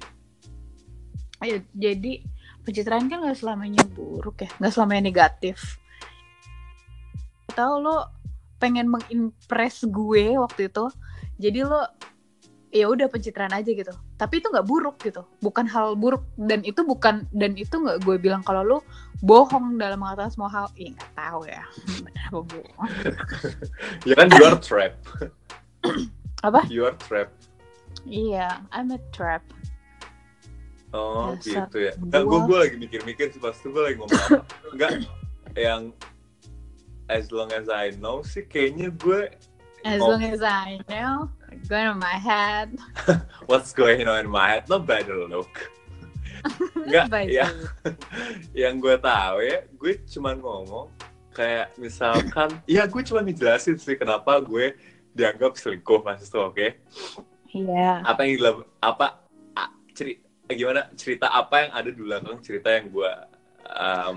Ayo, 1.40 1.56
jadi 1.72 2.20
pencitraan 2.62 3.08
kan 3.08 3.24
nggak 3.24 3.36
selamanya 3.40 3.82
buruk 3.96 4.44
ya, 4.44 4.50
nggak 4.60 4.72
selamanya 4.76 5.02
negatif. 5.08 5.80
Tahu 7.54 7.74
lo 7.82 8.10
pengen 8.58 8.90
mengimpress 8.90 9.86
gue 9.86 10.34
waktu 10.38 10.70
itu, 10.70 10.84
jadi 11.38 11.66
lo 11.66 11.82
ya 12.74 12.90
udah 12.90 13.06
pencitraan 13.06 13.54
aja 13.54 13.70
gitu. 13.70 13.94
Tapi 14.18 14.42
itu 14.42 14.50
nggak 14.50 14.66
buruk 14.66 14.98
gitu, 15.02 15.22
bukan 15.38 15.66
hal 15.70 15.94
buruk 15.94 16.26
dan 16.34 16.66
itu 16.66 16.82
bukan 16.82 17.26
dan 17.30 17.54
itu 17.54 17.74
nggak 17.74 18.02
gue 18.02 18.16
bilang 18.18 18.42
kalau 18.42 18.62
lo 18.66 18.78
bohong 19.22 19.78
dalam 19.78 20.02
mengatakan 20.02 20.30
semua 20.34 20.50
hal. 20.50 20.66
Ih 20.74 20.90
nggak 20.94 21.12
tahu 21.14 21.46
ya, 21.46 21.62
benar 22.04 22.24
apa 22.30 22.40
bohong. 22.42 22.88
Ya 24.08 24.14
kan 24.18 24.26
you 24.34 24.42
are 24.42 24.58
trapped. 24.58 25.02
Apa? 26.44 26.60
You 26.68 26.84
are 26.84 26.96
trapped. 27.00 27.48
Iya, 28.04 28.60
I'm 28.68 28.92
a 28.92 29.00
trap. 29.16 29.40
Oh 30.94 31.34
Dasar 31.34 31.66
gitu 31.66 31.78
ya. 31.90 31.92
Gue 31.98 32.40
gue 32.46 32.58
lagi 32.58 32.76
mikir-mikir 32.78 33.34
sih 33.34 33.40
pas 33.42 33.56
itu 33.56 33.72
gue 33.72 33.82
lagi 33.82 33.96
ngomong 33.98 34.14
apa. 34.14 34.44
Enggak, 34.70 34.90
yang 35.58 35.82
as 37.08 37.32
long 37.32 37.52
as 37.52 37.68
I 37.68 37.92
know 38.00 38.24
sih 38.24 38.44
kayaknya 38.48 38.92
gue 38.94 39.28
As 39.84 40.00
Oh. 40.00 40.16
long 40.16 40.24
as 40.24 40.40
I 40.40 40.80
know, 40.88 41.28
going 41.68 41.92
on 41.92 42.00
my 42.00 42.16
head. 42.16 42.72
what's 43.52 43.76
going 43.76 44.08
on 44.08 44.24
in 44.24 44.32
my 44.32 44.56
head 44.56 44.64
not 44.64 44.88
by 44.88 45.04
the 45.04 45.28
look. 45.28 45.52
Enggak, 46.88 47.12
By 47.12 47.28
ya. 47.28 47.52
yang 48.64 48.80
gue 48.80 48.96
tahu 48.96 49.44
ya, 49.44 49.60
gue 49.76 49.92
cuma 50.08 50.32
ngomong 50.32 50.88
kayak 51.36 51.76
misalkan, 51.76 52.48
ya 52.64 52.88
gue 52.88 53.02
cuma 53.04 53.20
ngejelasin 53.20 53.76
sih 53.76 53.92
kenapa 54.00 54.40
gue 54.40 54.72
dianggap 55.12 55.52
selingkuh 55.60 56.00
itu 56.16 56.38
oke. 56.40 56.68
Iya. 57.52 58.08
Apa 58.08 58.24
yang 58.24 58.40
dilakukan, 58.40 58.68
apa 58.80 59.06
a- 59.52 59.74
ceri, 59.92 60.16
gimana 60.48 60.88
cerita 60.96 61.28
apa 61.28 61.68
yang 61.68 61.70
ada 61.76 61.88
di 61.92 62.00
belakang 62.00 62.40
cerita 62.40 62.72
yang 62.72 62.88
gue 62.88 63.12
um, 63.68 64.16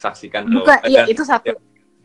saksikan. 0.00 0.48
Bukan, 0.48 0.88
iya 0.88 1.04
itu 1.04 1.20
satu. 1.20 1.52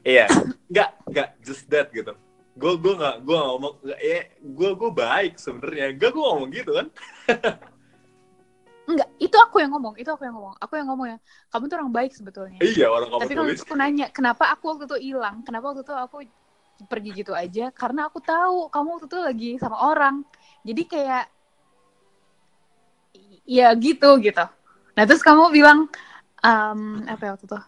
Iya, 0.02 0.26
nggak 0.66 0.90
nggak 1.14 1.30
just 1.46 1.70
that 1.70 1.94
gitu. 1.94 2.18
Gue 2.58 2.74
gue 2.78 2.94
nggak 2.98 3.22
gue 3.22 3.36
nggak 3.38 3.50
ngomong 3.54 3.74
nggak 3.86 4.00
ya 4.02 4.20
gue 4.42 4.70
gue 4.74 4.92
baik 4.92 5.34
sebenarnya. 5.38 5.88
Gak 5.96 6.10
gue 6.14 6.24
ngomong 6.26 6.50
gitu 6.50 6.72
kan? 6.74 6.88
Enggak, 8.90 9.10
itu 9.22 9.38
aku 9.38 9.62
yang 9.62 9.72
ngomong, 9.72 9.94
itu 9.96 10.10
aku 10.10 10.26
yang 10.26 10.36
ngomong. 10.36 10.58
Aku 10.58 10.74
yang 10.76 10.88
ngomong 10.90 11.08
ya, 11.16 11.18
kamu 11.54 11.64
tuh 11.70 11.76
orang 11.80 11.94
baik 11.94 12.12
sebetulnya. 12.12 12.60
Iya 12.60 12.90
orang 12.90 13.08
kamu 13.14 13.22
Tapi 13.24 13.34
kalau 13.38 13.48
aku 13.54 13.76
nanya, 13.78 14.08
kenapa 14.10 14.44
aku 14.52 14.64
waktu 14.74 14.86
itu 14.90 14.98
hilang? 15.14 15.46
Kenapa 15.46 15.72
waktu 15.72 15.86
itu 15.86 15.94
aku 15.96 16.18
pergi 16.90 17.10
gitu 17.14 17.32
aja? 17.38 17.70
Karena 17.72 18.10
aku 18.10 18.20
tahu 18.20 18.68
kamu 18.74 18.88
waktu 18.98 19.08
itu 19.08 19.20
lagi 19.22 19.52
sama 19.62 19.78
orang. 19.86 20.26
Jadi 20.66 20.82
kayak 20.90 21.26
ya 23.46 23.68
gitu 23.78 24.10
gitu. 24.20 24.46
Nah 24.98 25.04
terus 25.06 25.22
kamu 25.22 25.54
bilang 25.54 25.88
em, 26.42 27.06
apa 27.06 27.22
ya 27.22 27.32
waktu 27.38 27.46
itu? 27.48 27.60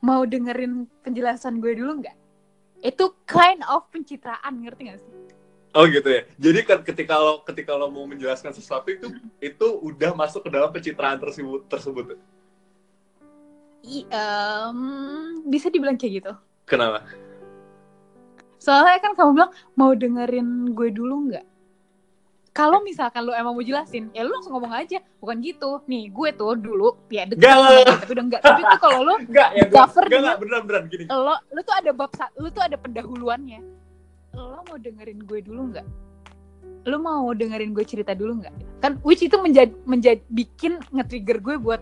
Mau 0.00 0.24
dengerin 0.24 0.88
penjelasan 1.04 1.60
gue 1.60 1.76
dulu 1.76 2.00
nggak? 2.00 2.16
Itu 2.80 3.20
kind 3.28 3.60
of 3.68 3.92
pencitraan, 3.92 4.64
ngerti 4.64 4.82
gak 4.88 4.98
sih? 5.04 5.12
Oh 5.70 5.86
gitu 5.86 6.08
ya. 6.10 6.22
Jadi 6.34 6.60
kan 6.66 6.82
ketika 6.82 7.14
lo 7.14 7.46
ketika 7.46 7.78
lo 7.78 7.92
mau 7.92 8.02
menjelaskan 8.02 8.50
sesuatu 8.50 8.90
itu 8.90 9.06
itu 9.38 9.66
udah 9.86 10.18
masuk 10.18 10.42
ke 10.42 10.50
dalam 10.50 10.72
pencitraan 10.74 11.20
tersebut 11.20 11.62
tersebut. 11.70 12.18
I, 13.86 14.04
em, 14.10 14.78
bisa 15.46 15.70
dibilang 15.70 15.94
kayak 15.94 16.12
gitu. 16.20 16.32
Kenapa? 16.66 17.06
Soalnya 18.60 18.98
kan 19.00 19.12
kamu 19.16 19.30
bilang 19.40 19.52
mau 19.78 19.94
dengerin 19.94 20.74
gue 20.74 20.90
dulu 20.90 21.30
nggak? 21.30 21.46
Kalau 22.50 22.82
misalkan 22.82 23.22
lu 23.22 23.30
emang 23.30 23.54
mau 23.54 23.62
jelasin, 23.62 24.10
ya 24.10 24.26
lu 24.26 24.34
langsung 24.34 24.58
ngomong 24.58 24.74
aja. 24.74 24.98
Bukan 25.22 25.38
gitu. 25.38 25.78
Nih, 25.86 26.10
gue 26.10 26.28
tuh 26.34 26.58
dulu 26.58 26.98
ya 27.06 27.22
deket 27.22 27.46
dia, 27.46 27.86
tapi 27.86 28.10
udah 28.10 28.24
enggak. 28.26 28.40
Tapi 28.42 28.60
tuh 28.66 28.80
kalau 28.82 28.98
lu 29.06 29.14
Enggak 29.30 29.50
ya 29.54 29.64
gue 29.70 29.78
Cover 29.78 30.04
enggak 30.10 30.20
enggak 30.20 30.38
beneran 30.42 30.62
beneran 30.66 30.84
gini. 30.90 31.04
lo 31.06 31.34
lu 31.54 31.60
tuh 31.62 31.74
ada 31.78 31.90
bab 31.94 32.10
lu 32.42 32.48
tuh 32.50 32.62
ada 32.66 32.76
pendahuluannya. 32.76 33.60
Lo 34.34 34.60
mau 34.66 34.76
dengerin 34.82 35.20
gue 35.22 35.38
dulu 35.46 35.62
nggak? 35.70 35.86
Lu 36.90 36.96
mau 36.98 37.30
dengerin 37.30 37.70
gue 37.70 37.84
cerita 37.86 38.18
dulu 38.18 38.42
nggak? 38.42 38.54
Kan 38.82 38.98
which 39.06 39.22
itu 39.22 39.38
menjadi 39.38 39.70
menjadi 39.86 40.18
bikin 40.34 40.82
nge-trigger 40.90 41.38
gue 41.38 41.54
buat 41.54 41.80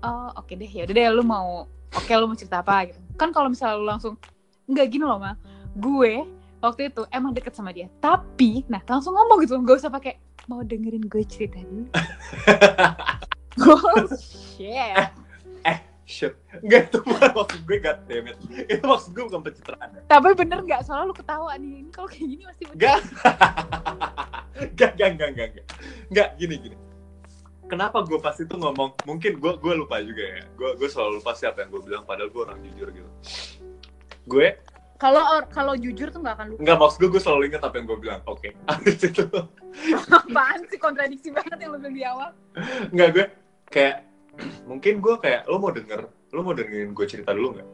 oh 0.00 0.30
oke 0.40 0.56
deh 0.56 0.68
ya 0.68 0.88
udah 0.88 0.94
deh 0.96 1.04
lu 1.12 1.24
mau 1.26 1.68
oke 1.92 2.12
lu 2.16 2.24
mau 2.24 2.36
cerita 2.38 2.64
apa 2.64 2.88
gitu. 2.88 3.00
Kan 3.20 3.28
kalau 3.28 3.52
misalnya 3.52 3.76
lu 3.76 3.84
langsung 3.84 4.16
nggak 4.72 4.86
gini 4.88 5.04
loh, 5.04 5.20
Ma. 5.20 5.36
Gue 5.76 6.24
waktu 6.62 6.92
itu 6.92 7.02
emang 7.12 7.32
deket 7.36 7.54
sama 7.56 7.70
dia. 7.72 7.90
Tapi 8.00 8.64
nah 8.70 8.80
langsung 8.84 9.16
ngomong 9.16 9.42
gitu, 9.44 9.56
nggak 9.58 9.76
usah 9.80 9.92
pakai 9.92 10.18
mau 10.46 10.62
dengerin 10.62 11.04
gue 11.06 11.22
cerita 11.26 11.58
dulu. 11.62 11.86
oh 13.72 14.06
shit. 14.16 15.12
shit 16.06 16.38
enggak 16.62 16.86
itu 16.86 17.02
bukan 17.02 17.34
maksud 17.34 17.60
gue 17.66 17.78
god 17.82 17.98
damn 18.06 18.30
it 18.30 18.38
itu 18.70 18.84
maksud 18.86 19.10
gue 19.10 19.26
bukan 19.26 19.42
pencitraan 19.42 19.90
ya. 19.90 20.00
Tapi 20.06 20.38
bener 20.38 20.62
nggak? 20.62 20.86
Soalnya 20.86 21.10
lu 21.10 21.14
ketawa 21.18 21.58
nih. 21.58 21.82
Ini 21.82 21.90
kalau 21.90 22.06
kayak 22.06 22.26
gini 22.30 22.42
masih 22.46 22.64
bener. 22.70 22.78
enggak 22.78 22.98
enggak 24.62 24.90
enggak 24.94 25.08
enggak 25.10 25.28
enggak 25.34 25.48
enggak 25.50 25.66
enggak 26.06 26.28
gini 26.38 26.54
gini 26.62 26.76
kenapa 27.66 28.02
gue 28.06 28.18
pas 28.22 28.34
itu 28.38 28.54
ngomong 28.54 28.94
mungkin 29.04 29.42
gue 29.42 29.52
gue 29.58 29.72
lupa 29.74 29.98
juga 29.98 30.22
ya 30.22 30.42
gue 30.54 30.70
gue 30.78 30.88
selalu 30.88 31.20
lupa 31.20 31.34
siapa 31.34 31.66
yang 31.66 31.70
gue 31.74 31.82
bilang 31.82 32.04
padahal 32.06 32.30
gue 32.30 32.42
orang 32.42 32.58
jujur 32.62 32.88
gitu 32.94 33.10
gue 34.26 34.48
Kalau 34.96 35.44
kalau 35.52 35.74
jujur 35.76 36.08
tuh 36.08 36.24
nggak 36.24 36.36
akan 36.40 36.46
lupa. 36.52 36.60
Enggak, 36.64 36.76
maksud 36.80 36.98
gue, 37.04 37.10
gue 37.12 37.22
selalu 37.22 37.42
ingat 37.52 37.62
apa 37.68 37.74
yang 37.76 37.86
gue 37.86 37.98
bilang. 38.00 38.20
Oke. 38.24 38.48
Habis 38.64 38.96
itu, 39.12 39.24
Apaan 40.08 40.60
sih 40.72 40.80
kontradiksi 40.80 41.28
banget 41.28 41.58
yang 41.60 41.76
lu 41.76 41.78
bilang 41.84 41.96
di 41.96 42.04
awal? 42.04 42.30
enggak 42.88 43.08
gue 43.12 43.26
kayak, 43.68 43.96
mungkin 44.64 45.04
gue 45.04 45.14
kayak, 45.20 45.44
lo 45.52 45.60
mau 45.60 45.68
denger, 45.68 46.00
lo 46.08 46.40
mau 46.40 46.56
dengerin 46.56 46.96
gue 46.96 47.06
cerita 47.08 47.36
dulu 47.36 47.60
nggak? 47.60 47.68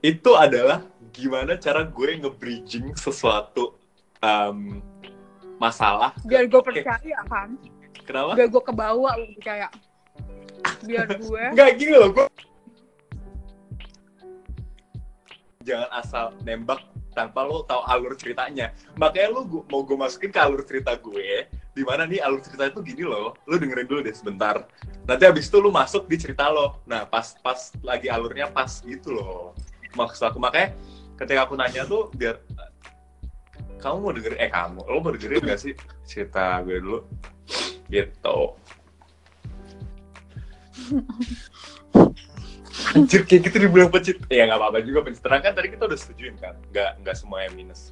Itu 0.00 0.32
adalah 0.32 0.80
gimana 1.12 1.60
cara 1.60 1.84
gue 1.84 2.08
nge-bridging 2.24 2.96
sesuatu 2.96 3.76
um, 4.24 4.80
masalah. 5.60 6.16
Biar 6.24 6.48
gue 6.48 6.62
percaya 6.64 7.18
kan. 7.28 7.52
Kenapa? 8.08 8.32
Biar 8.32 8.48
gue 8.48 8.62
kebawa 8.64 9.10
lu 9.20 9.28
percaya. 9.36 9.68
Biar 10.88 11.04
gue. 11.04 11.42
Enggak, 11.52 11.68
gini 11.76 11.92
loh, 11.92 12.08
gue 12.16 12.26
jangan 15.68 15.90
asal 15.92 16.32
nembak 16.40 16.80
tanpa 17.12 17.44
lo 17.44 17.66
tahu 17.68 17.82
alur 17.84 18.16
ceritanya. 18.16 18.72
Makanya 18.96 19.28
lo 19.34 19.40
gu- 19.44 19.66
mau 19.68 19.84
gue 19.84 19.98
masukin 19.98 20.32
ke 20.32 20.40
alur 20.40 20.64
cerita 20.64 20.94
gue, 20.96 21.50
di 21.76 21.82
mana 21.84 22.08
nih 22.08 22.24
alur 22.24 22.40
cerita 22.40 22.70
itu 22.70 22.80
gini 22.80 23.04
loh. 23.04 23.36
Lo 23.44 23.54
dengerin 23.60 23.84
dulu 23.84 24.00
deh 24.00 24.14
sebentar. 24.14 24.64
Nanti 25.04 25.24
abis 25.28 25.50
itu 25.50 25.58
lo 25.60 25.68
masuk 25.68 26.08
di 26.08 26.16
cerita 26.16 26.48
lo. 26.48 26.80
Nah, 26.88 27.04
pas 27.04 27.36
pas 27.42 27.58
lagi 27.84 28.08
alurnya 28.08 28.48
pas 28.48 28.70
gitu 28.80 29.12
loh. 29.12 29.52
Maksud 29.92 30.30
aku 30.30 30.38
makanya 30.40 30.72
ketika 31.18 31.44
aku 31.44 31.58
nanya 31.58 31.82
tuh 31.84 32.08
biar 32.14 32.38
kamu 33.82 33.96
mau 33.98 34.12
dengerin 34.14 34.38
eh 34.38 34.50
kamu 34.50 34.80
lo 34.86 34.98
mau 35.02 35.10
dengerin 35.14 35.42
gak 35.42 35.58
sih 35.58 35.74
cerita 36.06 36.62
gue 36.66 36.82
dulu 36.82 36.98
gitu 37.90 38.38
Anjir 42.94 43.26
kayak 43.26 43.50
gitu 43.50 43.56
dibilang 43.66 43.90
pencit 43.90 44.16
ya 44.30 44.46
nggak 44.46 44.58
apa-apa 44.58 44.78
juga 44.80 45.00
pencitraan 45.04 45.40
kan 45.42 45.52
tadi 45.52 45.68
kita 45.74 45.84
udah 45.84 45.98
setujuin 45.98 46.34
kan? 46.38 46.54
Nggak 46.70 46.90
nggak 47.02 47.16
semuanya 47.16 47.50
minus. 47.52 47.90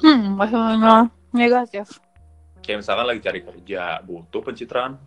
Hmm, 0.00 0.36
maksudnya 0.36 1.08
negatif. 1.32 2.00
kayak 2.60 2.82
misalkan 2.82 3.06
lagi 3.06 3.20
cari 3.22 3.40
kerja 3.40 3.82
butuh 4.02 4.42
pencitraan. 4.42 4.98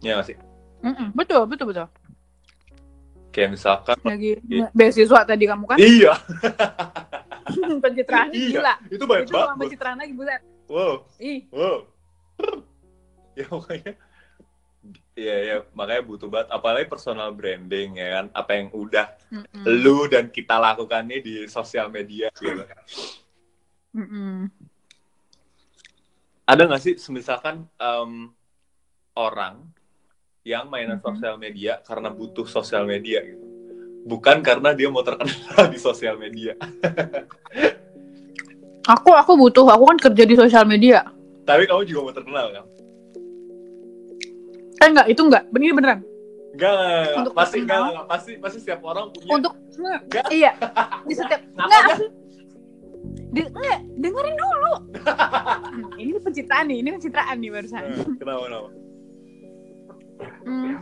Ya 0.00 0.14
nggak 0.16 0.28
sih? 0.30 0.36
Mm-mm, 0.80 1.12
betul, 1.12 1.44
betul, 1.44 1.66
betul. 1.68 1.88
kayak 3.30 3.54
misalkan 3.54 3.94
Lagi 4.02 4.42
Iya. 4.42 4.66
beasiswa 4.74 5.20
tadi 5.22 5.44
kamu 5.46 5.64
kan? 5.64 5.78
iya. 5.78 6.12
Pencitraan 7.84 8.30
iya. 8.32 8.48
gila. 8.58 8.74
itu 8.90 9.04
banyak 9.06 9.26
banget. 9.28 9.56
pencitraan 9.58 9.96
lagi 9.98 10.12
buset. 10.14 10.42
wow. 10.66 10.94
Ih, 11.18 11.40
wow. 11.50 11.78
Ya 13.34 13.46
makanya 13.46 13.92
Iya, 15.12 15.36
ya, 15.42 15.56
makanya 15.72 16.02
butuh 16.02 16.28
banget. 16.28 16.48
Apalagi 16.48 16.86
personal 16.86 17.30
branding, 17.30 17.98
ya 17.98 18.08
kan? 18.16 18.26
Apa 18.32 18.56
yang 18.56 18.70
udah 18.70 19.10
mm-mm, 19.28 19.64
lu 19.66 20.06
dan 20.06 20.30
kita 20.30 20.56
lakukan 20.56 21.02
nih 21.04 21.20
di 21.20 21.34
sosial 21.46 21.88
media, 21.88 22.30
gitu. 22.32 22.64
mm-mm. 23.92 24.48
ada 26.42 26.62
nggak 26.66 26.82
sih 26.82 26.94
misalkan 27.10 27.62
em, 27.76 28.30
orang 29.14 29.62
yang 30.42 30.66
mainan 30.66 30.98
Mhm. 30.98 31.04
sosial 31.04 31.34
media 31.36 31.78
karena 31.80 32.10
butuh 32.10 32.42
sosial 32.42 32.82
media 32.82 33.22
gitu 33.22 33.44
bukan 34.02 34.42
karena 34.42 34.74
dia 34.74 34.90
mau 34.90 35.04
terkenal 35.04 35.30
di 35.70 35.78
sosial 35.78 36.16
media 36.16 36.58
Aku 38.88 39.14
aku 39.14 39.38
butuh, 39.38 39.70
aku 39.70 39.84
kan 39.86 39.98
kerja 40.00 40.24
di 40.24 40.34
sosial 40.34 40.66
media. 40.66 41.06
tapi 41.42 41.66
kamu 41.66 41.82
juga 41.84 42.00
mau 42.02 42.14
terkenal 42.14 42.46
kan 42.50 42.64
Eh 44.80 44.88
enggak, 44.88 45.06
itu 45.06 45.20
enggak. 45.20 45.44
Ini 45.50 45.72
beneran. 45.72 46.00
enggak 46.50 46.70
enggak, 46.72 46.88
enggak. 46.90 47.16
Untuk 47.16 47.32
pasti 47.32 47.56
enggak, 47.58 47.78
enggak, 47.80 48.06
pasti 48.06 48.32
pasti 48.36 48.58
setiap 48.58 48.80
orang 48.82 49.04
punya 49.12 49.32
Untuk 49.32 49.52
Enggak. 49.70 50.24
iya, 50.30 50.52
di 51.02 51.14
setiap 51.14 51.40
Kenapa 51.46 51.64
enggak. 51.64 51.82
enggak? 51.86 51.98
Di, 53.30 53.40
enggak, 53.46 53.78
dengerin 53.96 54.36
dulu. 54.36 54.72
Hmm, 54.98 55.84
ini 56.02 56.10
pencitraan 56.18 56.64
nih, 56.66 56.78
ini 56.80 56.88
pencitraan 56.90 57.36
nih 57.38 57.50
barusan. 57.50 57.80
Eh, 57.82 57.96
kenapa 58.16 58.40
kenapa 58.42 58.68
Hmm. 60.40 60.76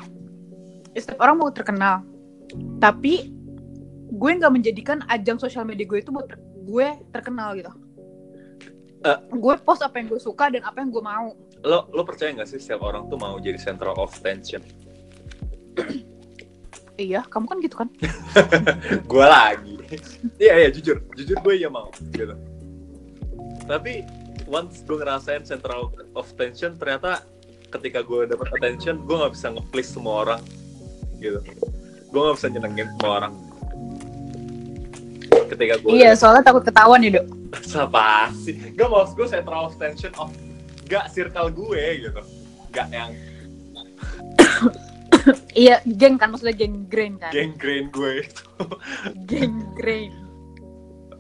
Setiap 0.93 1.19
orang 1.21 1.37
mau 1.37 1.51
terkenal. 1.53 2.03
Tapi 2.81 3.31
gue 4.09 4.31
nggak 4.35 4.51
menjadikan 4.51 4.99
ajang 5.07 5.39
sosial 5.39 5.63
media 5.63 5.85
gue 5.85 6.01
itu 6.01 6.11
buat 6.11 6.27
ter- 6.27 6.43
gue 6.65 6.87
terkenal 7.13 7.55
gitu. 7.55 7.71
Eh. 8.99 9.15
gue 9.31 9.55
post 9.63 9.79
apa 9.79 9.95
yang 9.95 10.11
gue 10.11 10.19
suka 10.19 10.51
dan 10.51 10.67
apa 10.67 10.83
yang 10.83 10.91
gue 10.91 10.99
mau. 11.01 11.39
Lo 11.67 11.91
lo 11.91 12.03
percaya 12.07 12.31
nggak 12.35 12.49
sih 12.49 12.59
setiap 12.63 12.87
orang 12.87 13.11
tuh 13.11 13.19
mau 13.19 13.35
jadi 13.43 13.59
central 13.59 13.99
of 13.99 14.13
attention? 14.15 14.63
Iya, 16.99 17.23
kamu 17.31 17.47
kan 17.47 17.59
gitu 17.63 17.77
kan? 17.79 17.89
gue 19.15 19.23
lagi. 19.23 19.79
Iya 20.35 20.67
iya 20.67 20.69
jujur. 20.75 20.99
Jujur 21.15 21.39
gue 21.47 21.55
iya 21.63 21.71
mau 21.71 21.95
gitu. 22.11 22.35
Tapi 23.71 24.03
once 24.51 24.83
gue 24.83 24.99
ngerasain 24.99 25.47
central 25.47 25.95
of 26.19 26.27
attention 26.35 26.75
ternyata 26.75 27.23
ketika 27.71 28.03
gue 28.03 28.27
dapet 28.27 28.51
attention 28.51 29.07
gue 29.07 29.15
nggak 29.15 29.31
bisa 29.31 29.47
nge-please 29.55 29.95
semua 29.95 30.27
orang 30.27 30.43
gitu. 31.23 31.39
Gue 32.11 32.19
nggak 32.19 32.37
bisa 32.43 32.49
nyenengin 32.51 32.89
semua 32.99 33.13
orang. 33.23 33.33
Ketika 35.55 35.75
gue 35.79 35.89
Iya, 35.95 36.19
soalnya 36.19 36.43
takut 36.51 36.67
ketahuan 36.67 37.07
ya, 37.07 37.23
Dok. 37.23 37.27
apa 37.87 38.35
sih? 38.43 38.75
Gak 38.75 38.91
maksud 38.91 39.15
gue 39.15 39.29
central 39.31 39.71
of 39.71 39.73
attention 39.79 40.11
of 40.19 40.35
gak 40.89 41.13
circle 41.13 41.49
gue 41.49 41.85
gitu 42.03 42.23
gak 42.71 42.89
yang 42.91 43.13
Iya, 45.53 45.83
geng 45.85 46.17
kan 46.17 46.33
maksudnya 46.33 46.57
geng 46.57 46.89
grain 46.89 47.21
kan. 47.21 47.29
geng 47.29 47.53
grain 47.59 47.93
gue 47.93 48.25
itu 48.25 48.45
Geng 49.29 49.61
grain. 49.77 50.13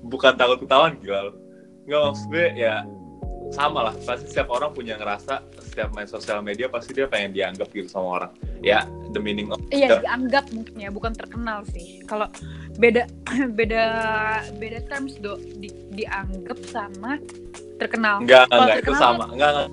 bukan 0.00 0.32
takut 0.32 0.64
ketahuan 0.64 0.96
gila 0.98 1.28
lo 1.28 1.32
nggak 1.84 2.00
maksud 2.02 2.26
gue 2.30 2.46
ya 2.56 2.84
sama 3.50 3.80
lah 3.82 3.94
pasti 4.04 4.28
setiap 4.28 4.48
orang 4.48 4.72
punya 4.72 4.96
ngerasa 4.96 5.40
setiap 5.62 5.88
main 5.92 6.04
sosial 6.04 6.40
media 6.40 6.68
pasti 6.68 6.92
dia 6.92 7.04
pengen 7.04 7.32
dianggap 7.32 7.68
gitu 7.72 7.88
sama 7.88 8.08
orang 8.18 8.32
ya 8.60 8.84
the 9.12 9.20
meaning 9.20 9.48
of 9.48 9.60
Iya, 9.68 10.00
dianggap 10.00 10.48
mungkin 10.52 10.74
ya, 10.76 10.88
bukan 10.88 11.12
terkenal 11.12 11.64
sih. 11.68 12.04
Kalau 12.04 12.28
beda 12.76 13.08
beda 13.58 13.82
beda 14.54 14.78
terms 14.86 15.16
do 15.16 15.36
di, 15.56 15.68
dianggap 15.92 16.60
sama 16.64 17.16
terkenal. 17.78 18.20
enggak 18.20 18.44
Kalau 18.50 18.62
enggak 18.66 18.78
itu 18.82 18.92
sama 18.98 19.24
enggak 19.32 19.50
enggak 19.54 19.70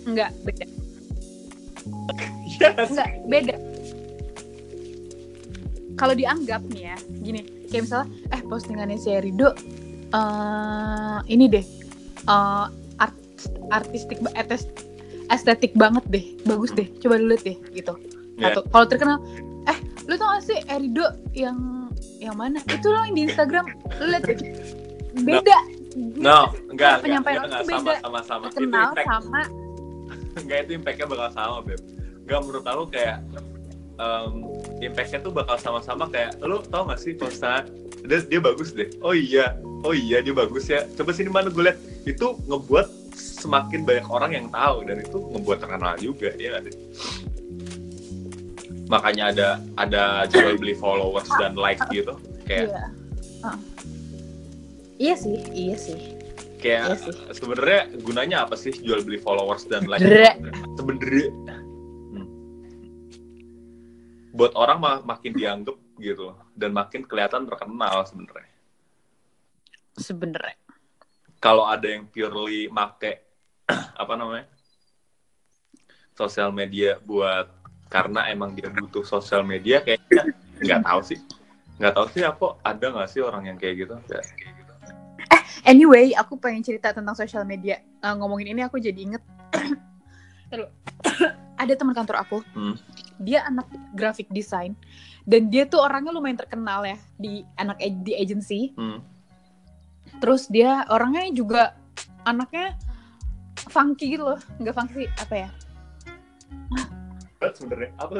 Enggak, 0.00 0.30
beda. 0.48 0.66
Yes. 2.56 2.88
Enggak, 2.88 3.10
beda. 3.28 3.56
Kalau 6.00 6.14
dianggap 6.16 6.64
nih 6.72 6.82
ya, 6.88 6.96
gini, 7.20 7.40
kayak 7.68 7.84
misalnya, 7.84 8.08
eh 8.32 8.40
postingannya 8.48 8.96
si 8.96 9.12
Rido, 9.12 9.52
eh 10.16 11.18
ini 11.28 11.52
deh, 11.52 11.64
eh 12.24 12.66
art, 12.96 13.16
artistik, 13.68 14.24
etes, 14.32 14.64
estetik 15.28 15.76
banget 15.76 16.04
deh, 16.08 16.24
bagus 16.48 16.72
deh, 16.72 16.88
coba 17.04 17.20
lu 17.20 17.36
lihat 17.36 17.44
deh, 17.44 17.56
gitu. 17.76 17.92
Ya. 18.40 18.56
Atau 18.56 18.64
kalau 18.72 18.86
terkenal, 18.88 19.20
eh 19.68 19.78
lu 20.08 20.16
tau 20.16 20.32
gak 20.32 20.48
sih 20.48 20.56
Erido 20.72 21.04
yang 21.36 21.92
yang 22.16 22.40
mana? 22.40 22.64
Itu 22.64 22.88
loh 22.88 23.04
yang 23.04 23.20
di 23.20 23.28
Instagram, 23.28 23.68
lu 24.00 24.04
lihat 24.08 24.24
deh. 24.24 24.38
Beda. 25.20 25.58
No 25.96 26.54
enggak 26.70 26.70
enggak, 26.70 26.94
Penyampaian 27.02 27.40
enggak, 27.42 27.62
enggak, 27.62 27.62
tuh 27.62 27.70
sama 27.70 27.92
sama 27.98 28.20
sama 28.22 28.44
itu 28.46 28.62
impact. 28.62 29.06
sama 29.08 29.40
enggak 30.42 30.58
itu 30.66 30.70
impactnya 30.78 31.06
bakal 31.10 31.28
sama 31.34 31.56
beb. 31.66 31.80
Enggak 32.26 32.40
menurut 32.46 32.66
aku 32.66 32.84
kayak 32.94 33.16
um, 33.98 34.32
impactnya 34.78 35.18
tuh 35.20 35.32
bakal 35.34 35.56
sama-sama 35.58 36.04
kayak 36.08 36.38
lu 36.40 36.62
tau 36.70 36.86
gak 36.88 37.00
sih 37.02 37.12
postingan 37.14 37.66
dia, 38.06 38.18
dia 38.24 38.40
bagus 38.40 38.72
deh. 38.72 38.88
Oh 39.04 39.12
iya 39.12 39.58
oh 39.84 39.92
iya 39.92 40.24
dia 40.24 40.32
bagus 40.32 40.70
ya. 40.70 40.86
Coba 40.96 41.12
sini 41.12 41.28
mana 41.28 41.52
gue 41.52 41.62
liat 41.62 41.78
itu 42.08 42.38
ngebuat 42.48 42.88
semakin 43.16 43.84
banyak 43.84 44.06
orang 44.08 44.30
yang 44.32 44.46
tahu 44.48 44.88
dan 44.88 45.04
itu 45.04 45.18
ngebuat 45.20 45.58
terkenal 45.60 45.94
juga 46.00 46.30
ya 46.40 46.62
sih? 46.64 46.74
Makanya 48.88 49.24
ada 49.34 49.48
ada 49.76 50.02
jual 50.32 50.56
beli 50.56 50.74
followers 50.78 51.28
dan 51.36 51.54
like 51.58 51.80
gitu 51.92 52.16
kayak 52.48 52.72
Iya. 52.72 52.84
Ah. 53.40 53.56
Iya 55.00 55.14
sih, 55.16 55.36
iya 55.50 55.76
sih. 55.76 55.96
kayak 56.60 56.92
Iya 56.92 56.96
sih. 57.00 57.14
sebenarnya 57.32 57.80
gunanya 58.04 58.44
apa 58.44 58.52
sih 58.52 58.76
jual 58.76 59.00
beli 59.00 59.16
followers 59.16 59.64
dan 59.64 59.88
like 59.88 60.04
sebenarnya 60.76 61.32
Hmm. 62.12 62.28
buat 64.30 64.52
orang 64.52 64.76
ma- 64.76 65.00
makin 65.02 65.32
dianggap 65.32 65.72
gitu 65.96 66.36
dan 66.52 66.76
makin 66.76 67.00
kelihatan 67.02 67.48
terkenal 67.48 68.04
sebenarnya 68.04 68.52
Sebenernya. 69.96 70.52
kalau 71.40 71.64
ada 71.64 71.88
yang 71.88 72.04
purely 72.04 72.68
make 72.68 73.24
apa 73.96 74.12
namanya 74.12 74.44
sosial 76.12 76.52
media 76.52 77.00
buat 77.00 77.48
karena 77.88 78.28
emang 78.28 78.52
dia 78.52 78.68
butuh 78.68 79.00
sosial 79.02 79.40
media 79.42 79.80
kayaknya 79.80 80.28
nggak 80.60 80.84
tahu 80.84 81.00
sih 81.00 81.18
nggak 81.80 81.92
tahu 81.96 82.06
sih 82.12 82.20
apa 82.20 82.60
ada 82.60 82.84
nggak 82.84 83.08
sih 83.08 83.24
orang 83.24 83.48
yang 83.48 83.56
kayak 83.56 83.80
gitu 83.80 83.96
Nggak. 83.96 84.24
Anyway, 85.62 86.16
aku 86.16 86.40
pengen 86.40 86.64
cerita 86.64 86.90
tentang 86.90 87.12
sosial 87.12 87.44
media. 87.44 87.80
Eh, 87.80 88.14
ngomongin 88.16 88.56
ini 88.56 88.62
aku 88.64 88.80
jadi 88.80 88.96
inget. 88.96 89.22
Ada 91.60 91.76
teman 91.76 91.92
kantor 91.92 92.16
aku, 92.24 92.38
Hmm. 92.56 92.72
dia 93.20 93.44
anak 93.44 93.68
graphic 93.92 94.32
design 94.32 94.72
dan 95.28 95.52
dia 95.52 95.68
tuh 95.68 95.84
orangnya 95.84 96.08
lumayan 96.08 96.40
terkenal 96.40 96.88
ya 96.88 96.96
di 97.20 97.44
anak 97.60 97.76
di 98.00 98.16
agency. 98.16 98.72
Hmm. 98.74 99.04
Terus 100.24 100.48
dia 100.48 100.88
orangnya 100.88 101.28
juga 101.30 101.76
anaknya 102.24 102.80
funky 103.68 104.16
gitu 104.16 104.24
loh, 104.24 104.40
nggak 104.56 104.72
funky 104.72 105.04
sih 105.04 105.08
apa 105.20 105.34
ya? 105.36 105.48
Sebenarnya 107.40 107.92
apa 108.00 108.12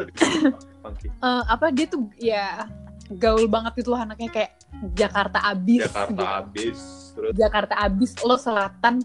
Funky 0.80 1.06
Eh, 1.08 1.42
apa 1.48 1.66
dia 1.72 1.86
tuh 1.88 2.08
ya 2.20 2.68
gaul 3.08 3.48
banget 3.48 3.72
gitu 3.80 3.96
loh 3.96 4.00
anaknya 4.00 4.28
kayak 4.28 4.52
Jakarta 4.92 5.40
abis. 5.48 5.88
Jakarta 5.88 6.12
gitu. 6.12 6.24
habis 6.24 6.78
terus 7.10 7.32
Jakarta 7.34 7.74
abis 7.76 8.14
lo 8.22 8.34
selatan. 8.34 9.02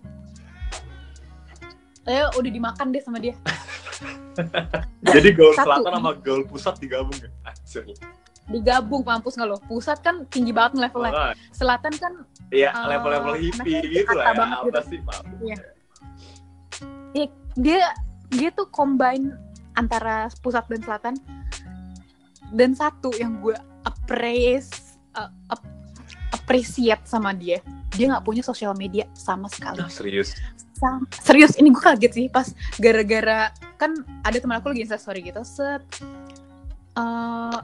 Eh 2.06 2.22
udah 2.32 2.52
dimakan 2.52 2.94
deh 2.94 3.02
sama 3.02 3.18
dia. 3.18 3.34
jadi 5.16 5.30
gaul 5.32 5.54
Satu. 5.54 5.66
selatan 5.82 5.92
sama 5.96 6.12
gaul 6.20 6.44
pusat 6.46 6.76
digabung 6.78 7.16
ya 7.18 7.30
Anjir. 7.44 7.84
Digabung 8.46 9.02
mampus 9.02 9.34
nggak 9.34 9.50
lo? 9.50 9.58
Pusat 9.66 9.98
kan 10.00 10.16
tinggi 10.30 10.54
banget 10.54 10.78
levelnya. 10.78 11.34
Makanya, 11.34 11.50
Selatan 11.50 11.94
kan 11.98 12.14
Iya, 12.54 12.70
Eh, 12.70 12.86
level-level 12.94 13.34
hippie 13.42 13.82
gitu 13.82 14.14
lah 14.14 14.30
ya. 14.30 14.38
banget 14.38 14.58
Apa 14.60 14.68
gitu. 14.70 14.82
sih, 14.86 15.00
maaf. 15.02 15.26
Iya. 15.42 15.58
dia 17.56 17.82
dia 18.30 18.50
tuh 18.52 18.70
combine 18.70 19.34
antara 19.74 20.30
pusat 20.40 20.62
dan 20.70 20.82
selatan. 20.84 21.16
Dan 22.54 22.78
satu 22.78 23.10
yang 23.18 23.42
gue 23.42 23.58
appraise 23.82 24.70
uh, 25.18 25.34
ap- 25.50 25.66
appreciate 26.32 27.02
sama 27.04 27.34
dia, 27.34 27.58
dia 27.96 28.06
nggak 28.12 28.26
punya 28.28 28.44
sosial 28.44 28.76
media 28.76 29.08
sama 29.16 29.48
sekali. 29.48 29.80
Nah, 29.82 29.90
serius. 29.90 30.36
Sam- 30.76 31.08
serius 31.24 31.56
ini 31.56 31.72
gue 31.72 31.80
kaget 31.80 32.12
sih 32.12 32.26
pas 32.28 32.52
gara-gara 32.78 33.50
kan 33.80 33.96
ada 34.28 34.38
teman 34.38 34.60
aku 34.60 34.76
lagi 34.76 34.84
insta 34.84 35.00
story 35.00 35.24
gitu 35.24 35.40
set 35.48 35.80
Eh, 36.96 37.60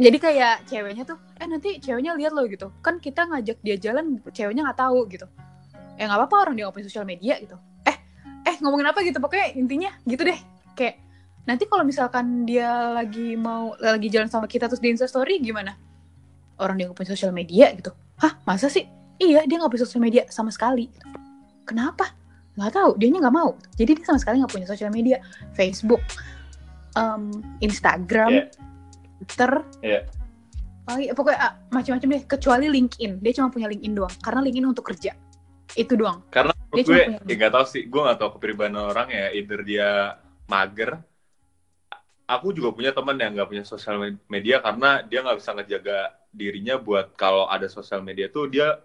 jadi 0.00 0.16
kayak 0.16 0.54
ceweknya 0.72 1.04
tuh 1.04 1.20
eh 1.36 1.44
nanti 1.44 1.76
ceweknya 1.84 2.16
lihat 2.16 2.32
lo 2.32 2.48
gitu. 2.48 2.72
Kan 2.80 2.96
kita 2.96 3.28
ngajak 3.28 3.60
dia 3.60 3.76
jalan 3.76 4.16
ceweknya 4.32 4.64
nggak 4.64 4.80
tahu 4.80 5.04
gitu. 5.12 5.28
Ya 6.00 6.08
nggak 6.08 6.18
apa-apa 6.24 6.36
orang 6.48 6.54
dia 6.56 6.64
nggak 6.64 6.76
punya 6.80 6.86
sosial 6.88 7.04
media 7.04 7.36
gitu. 7.36 7.60
Eh 7.84 7.96
eh 8.48 8.56
ngomongin 8.64 8.88
apa 8.88 9.04
gitu? 9.04 9.20
Pokoknya 9.20 9.52
intinya 9.52 9.92
gitu 10.08 10.24
deh. 10.24 10.40
Kayak 10.72 10.96
nanti 11.44 11.68
kalau 11.68 11.84
misalkan 11.84 12.48
dia 12.48 12.72
lagi 12.96 13.36
mau 13.36 13.76
lagi 13.76 14.08
jalan 14.08 14.32
sama 14.32 14.48
kita 14.48 14.64
terus 14.64 14.80
di 14.80 14.96
insta 14.96 15.04
story 15.04 15.44
gimana? 15.44 15.76
Orang 16.56 16.80
dia 16.80 16.88
nggak 16.88 16.96
punya 16.96 17.12
sosial 17.12 17.36
media 17.36 17.68
gitu. 17.76 17.92
Hah 18.16 18.40
masa 18.48 18.72
sih 18.72 18.88
iya 19.18 19.44
dia 19.44 19.56
nggak 19.58 19.72
punya 19.72 19.82
sosial 19.84 20.02
media 20.04 20.22
sama 20.30 20.48
sekali. 20.54 20.88
Kenapa? 21.66 22.12
Nggak 22.56 22.72
tahu 22.72 22.90
dianya 23.00 23.28
nggak 23.28 23.36
mau. 23.36 23.56
Jadi 23.76 23.96
dia 23.96 24.04
sama 24.04 24.20
sekali 24.20 24.40
nggak 24.40 24.52
punya 24.52 24.68
sosial 24.68 24.92
media. 24.92 25.18
Facebook 25.56 26.00
em, 26.96 27.42
Instagram 27.64 28.30
Iya. 28.30 28.44
Twitter. 29.22 29.52
Iya. 29.82 30.00
oh, 30.90 30.98
iya, 30.98 31.12
pokoknya 31.14 31.38
ah, 31.38 31.52
macam-macam 31.70 32.08
deh. 32.18 32.22
Kecuali 32.26 32.66
LinkedIn. 32.66 33.22
Dia 33.22 33.32
cuma 33.38 33.48
punya 33.54 33.70
LinkedIn 33.70 33.94
doang. 33.94 34.14
Karena 34.18 34.40
LinkedIn 34.42 34.66
untuk 34.66 34.84
kerja. 34.90 35.14
Itu 35.78 35.94
doang. 35.94 36.26
Karena 36.28 36.52
Dia 36.72 36.84
gue, 36.88 37.00
ya 37.28 37.34
gak 37.36 37.52
tau 37.52 37.64
sih, 37.68 37.84
gue 37.84 38.00
gak 38.00 38.16
tau 38.16 38.32
kepribadian 38.32 38.80
orang 38.80 39.12
ya, 39.12 39.28
either 39.36 39.60
dia 39.60 40.16
mager. 40.48 41.04
Aku 42.24 42.50
juga 42.56 42.72
punya 42.72 42.96
teman 42.96 43.20
yang 43.20 43.36
gak 43.36 43.48
punya 43.52 43.64
sosial 43.68 44.00
media 44.26 44.58
karena 44.64 45.04
dia 45.04 45.20
gak 45.20 45.36
bisa 45.36 45.52
ngejaga 45.52 45.98
dirinya 46.32 46.80
buat 46.80 47.12
kalau 47.12 47.44
ada 47.44 47.68
sosial 47.68 48.00
media 48.00 48.32
tuh 48.32 48.48
dia 48.48 48.80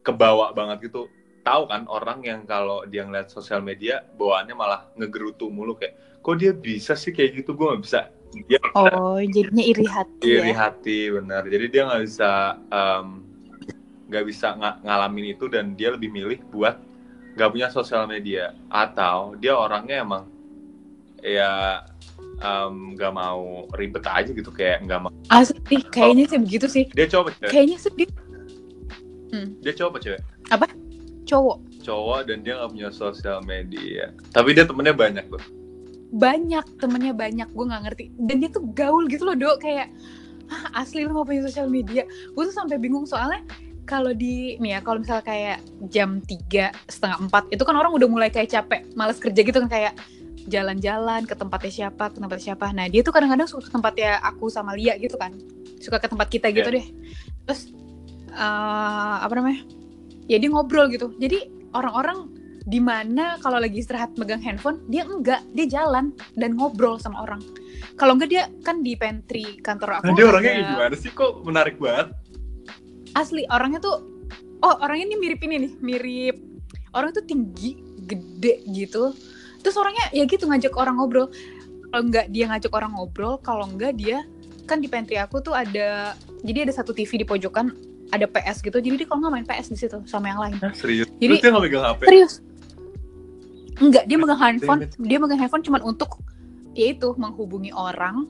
kebawa 0.00 0.52
banget 0.56 0.90
gitu. 0.90 1.08
Tahu 1.40 1.62
kan 1.72 1.88
orang 1.88 2.20
yang 2.20 2.40
kalau 2.44 2.84
dia 2.84 3.00
ngeliat 3.04 3.32
sosial 3.32 3.64
media 3.64 4.04
bawaannya 4.16 4.52
malah 4.52 4.92
ngegerutu 4.92 5.48
mulu 5.48 5.72
kayak, 5.72 6.20
kok 6.20 6.36
dia 6.36 6.52
bisa 6.52 6.92
sih 6.92 7.16
kayak 7.16 7.40
gitu, 7.40 7.56
gue 7.56 7.64
gak 7.64 7.80
bisa. 7.80 8.00
Dia 8.46 8.60
oh 8.78 9.18
jadinya 9.18 9.64
iri 9.64 9.86
hati 9.90 10.22
iri 10.22 10.52
ya 10.54 10.68
hati 10.70 10.98
benar. 11.10 11.42
Jadi 11.50 11.66
dia 11.66 11.82
nggak 11.88 12.02
bisa 12.06 12.30
nggak 14.06 14.24
bisa 14.26 14.48
nga- 14.54 14.78
ngalamin 14.86 15.34
itu 15.34 15.50
dan 15.50 15.74
dia 15.74 15.90
lebih 15.90 16.14
milih 16.14 16.38
buat 16.52 16.78
nggak 17.34 17.50
punya 17.50 17.68
sosial 17.74 18.06
media. 18.06 18.54
Atau 18.70 19.34
dia 19.40 19.58
orangnya 19.58 20.06
emang 20.06 20.30
ya 21.24 21.82
nggak 22.60 23.12
mau 23.16 23.66
ribet 23.74 24.04
aja 24.06 24.30
gitu 24.30 24.54
kayak 24.54 24.86
nggak 24.86 25.00
mau 25.02 25.12
asli 25.32 25.82
kayaknya 25.90 26.24
sih 26.30 26.38
begitu 26.38 26.66
sih. 26.70 26.84
Dia 26.94 27.10
coba 27.10 27.34
cewek 27.34 27.50
kayaknya 27.50 27.76
sih 27.82 27.92
dia 27.98 28.08
dia 29.62 29.72
coba 29.74 29.96
cewek? 30.02 30.20
Cowok. 31.24 31.58
Cowok 31.86 32.20
dan 32.26 32.42
dia 32.42 32.58
nggak 32.58 32.70
punya 32.74 32.90
sosial 32.90 33.38
media. 33.46 34.10
Tapi 34.34 34.52
dia 34.52 34.66
temennya 34.66 34.94
banyak 34.94 35.26
tuh 35.30 35.42
banyak 36.10 36.66
temennya 36.82 37.14
banyak 37.14 37.48
gue 37.54 37.64
nggak 37.64 37.82
ngerti. 37.86 38.04
Dan 38.18 38.42
dia 38.42 38.50
tuh 38.50 38.66
gaul 38.74 39.06
gitu 39.06 39.22
loh 39.22 39.38
dok. 39.38 39.62
Kayak 39.62 39.94
ah, 40.50 40.82
asli 40.82 41.06
lu 41.06 41.14
mau 41.14 41.22
punya 41.22 41.46
sosial 41.46 41.70
media? 41.70 42.02
Gue 42.34 42.50
tuh 42.50 42.54
sampai 42.54 42.76
bingung 42.82 43.06
soalnya 43.06 43.46
kalau 43.86 44.14
di 44.14 44.54
nih 44.62 44.78
ya 44.78 44.80
kalau 44.86 45.02
misalnya 45.02 45.26
kayak 45.26 45.58
jam 45.90 46.22
tiga 46.22 46.70
setengah 46.86 47.26
empat 47.26 47.50
itu 47.50 47.62
kan 47.66 47.74
orang 47.74 47.90
udah 47.90 48.06
mulai 48.06 48.30
kayak 48.30 48.46
capek 48.46 48.86
males 48.94 49.18
kerja 49.18 49.40
gitu 49.42 49.58
kan 49.58 49.66
kayak 49.66 49.98
jalan-jalan 50.46 51.26
ke 51.26 51.34
tempatnya 51.34 51.72
siapa 51.74 52.10
ke 52.10 52.18
tempatnya 52.18 52.54
siapa. 52.54 52.70
Nah 52.74 52.86
dia 52.90 53.02
tuh 53.06 53.14
kadang-kadang 53.14 53.46
suka 53.46 53.66
ke 53.66 53.70
tempatnya 53.70 54.18
aku 54.22 54.50
sama 54.50 54.74
Lia 54.74 54.98
gitu 54.98 55.14
kan. 55.14 55.34
Suka 55.78 56.02
ke 56.02 56.10
tempat 56.10 56.26
kita 56.26 56.50
gitu 56.50 56.70
deh. 56.70 56.86
Terus 57.46 57.70
eh, 58.32 59.16
apa 59.22 59.32
namanya? 59.36 59.62
Ya 60.30 60.38
dia 60.38 60.50
ngobrol 60.50 60.86
gitu. 60.90 61.12
Jadi 61.18 61.50
orang-orang 61.74 62.30
di 62.70 62.78
mana 62.78 63.40
kalau 63.40 63.58
lagi 63.58 63.80
istirahat 63.82 64.14
megang 64.14 64.42
handphone 64.42 64.78
dia 64.86 65.02
enggak. 65.02 65.42
Dia 65.56 65.66
jalan 65.66 66.14
dan 66.38 66.54
ngobrol 66.54 67.00
sama 67.00 67.26
orang. 67.26 67.42
Kalau 67.98 68.14
enggak 68.16 68.30
dia 68.30 68.42
kan 68.62 68.80
di 68.84 68.94
pantry 68.94 69.58
kantor 69.60 70.00
aku. 70.00 70.12
Nah, 70.12 70.14
dia 70.14 70.26
orangnya 70.28 70.50
ada- 70.50 70.58
kayak 70.60 70.72
gimana 70.76 70.94
sih? 70.96 71.10
Kok 71.10 71.32
menarik 71.42 71.76
banget? 71.82 72.14
Asli 73.18 73.42
orangnya 73.50 73.82
tuh 73.82 73.96
oh 74.62 74.74
orangnya 74.84 75.10
ini 75.10 75.16
mirip 75.18 75.40
ini 75.42 75.56
nih 75.66 75.72
mirip. 75.82 76.36
Orang 76.94 77.10
tuh 77.14 77.24
tinggi 77.26 77.78
gede 78.06 78.62
gitu. 78.70 79.14
Terus 79.60 79.76
orangnya 79.76 80.06
ya 80.14 80.24
gitu 80.24 80.46
ngajak 80.46 80.72
orang 80.78 80.98
ngobrol. 80.98 81.28
Kalau 81.90 82.02
enggak 82.06 82.26
dia 82.30 82.46
ngajak 82.46 82.70
orang 82.70 82.92
ngobrol. 82.94 83.42
Kalau 83.42 83.66
enggak 83.66 83.98
dia 83.98 84.22
kan 84.70 84.78
di 84.78 84.86
pantry 84.86 85.18
aku 85.18 85.42
tuh 85.42 85.50
ada 85.50 86.14
jadi 86.46 86.62
ada 86.62 86.70
satu 86.70 86.94
TV 86.94 87.18
di 87.18 87.26
pojokan 87.26 87.74
ada 88.10 88.26
PS 88.26 88.58
gitu 88.60 88.76
jadi 88.76 88.94
dia 88.96 89.06
kalau 89.06 89.20
nggak 89.20 89.32
main 89.32 89.46
PS 89.46 89.66
di 89.68 89.78
situ 89.78 89.98
sama 90.04 90.28
yang 90.28 90.40
lain 90.40 90.54
Hah, 90.58 90.72
serius 90.72 91.06
Jadi- 91.12 91.20
terus 91.28 91.40
dia 91.40 91.50
nggak 91.50 91.64
megang 91.64 91.84
HP 91.84 92.00
serius 92.04 92.34
enggak 93.80 94.04
dia 94.04 94.16
megang 94.16 94.36
handphone 94.38 94.80
dia 94.98 95.18
megang 95.18 95.38
handphone 95.38 95.62
cuma 95.62 95.78
untuk 95.80 96.20
ya 96.72 96.90
itu 96.90 97.14
menghubungi 97.14 97.70
orang 97.70 98.28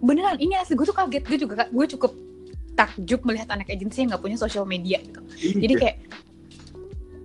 beneran 0.00 0.38
ini 0.38 0.56
asli 0.56 0.72
gue 0.72 0.84
tuh 0.84 0.96
kaget 0.96 1.22
gue 1.22 1.38
juga 1.38 1.68
gue 1.68 1.86
cukup 1.90 2.12
takjub 2.72 3.20
melihat 3.22 3.50
anak 3.50 3.68
agensi 3.68 4.00
yang 4.00 4.14
nggak 4.14 4.22
punya 4.22 4.36
sosial 4.36 4.64
media 4.64 4.96
gitu 4.98 5.20
jadi 5.36 5.74
Iya. 5.74 5.80
kayak 5.80 5.96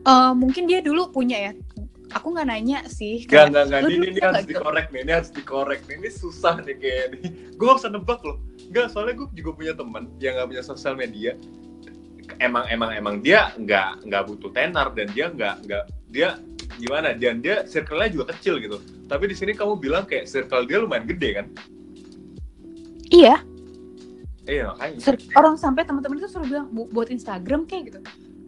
eh, 0.03 0.33
mungkin 0.35 0.63
dia 0.65 0.83
dulu 0.83 1.09
punya 1.09 1.37
ya 1.39 1.51
aku 2.11 2.31
nggak 2.31 2.47
nanya 2.47 2.79
sih 2.85 3.23
Gak, 3.23 3.49
kayak, 3.49 3.49
gak, 3.51 3.65
gak. 3.67 3.79
lu 3.81 3.87
Ini, 3.89 3.95
ini 3.95 4.19
harus 4.19 4.21
nggak 4.21 4.43
gitu? 4.43 4.51
dikorek 4.55 4.85
nih. 4.87 4.99
Ini 5.03 5.11
harus 5.11 5.29
dikorek 5.31 5.81
nih. 5.83 5.95
Ini 5.97 6.09
susah 6.13 6.55
nih 6.63 6.75
kayak 6.79 7.05
nih. 7.11 7.21
Gue 7.51 7.65
gak 7.65 7.77
bisa 7.77 7.89
nebak 7.91 8.19
loh. 8.23 8.37
Gak, 8.71 8.85
soalnya 8.87 9.13
gue 9.19 9.27
juga 9.33 9.49
punya 9.51 9.73
teman 9.75 10.03
yang 10.17 10.39
gak 10.39 10.47
punya 10.47 10.63
sosial 10.63 10.95
media. 10.95 11.35
Emang, 12.35 12.65
emang, 12.67 12.91
emang 12.91 13.15
dia 13.19 13.53
nggak 13.55 14.05
nggak 14.05 14.23
butuh 14.27 14.51
tenar 14.51 14.91
dan 14.91 15.07
dia 15.13 15.29
nggak 15.29 15.55
nggak 15.63 15.83
dia 16.09 16.29
gimana? 16.75 17.13
Dan 17.13 17.39
dia 17.39 17.63
circle-nya 17.63 18.09
juga 18.11 18.25
kecil 18.35 18.59
gitu. 18.59 18.77
Tapi 19.05 19.29
di 19.29 19.35
sini 19.37 19.53
kamu 19.53 19.77
bilang 19.77 20.03
kayak 20.03 20.25
circle 20.25 20.65
dia 20.65 20.81
lumayan 20.81 21.05
gede 21.05 21.29
kan? 21.37 21.47
iya 23.11 23.37
Iya 24.45 24.73
makanya. 24.73 24.97
ser- 24.97 25.25
orang 25.33 25.55
sampai 25.57 25.85
teman-teman 25.85 26.17
itu 26.17 26.29
suruh 26.29 26.45
bilang 26.45 26.67
"Bu- 26.69 26.89
buat 26.89 27.09
Instagram 27.09 27.65
kayak 27.65 27.93
gitu 27.93 27.99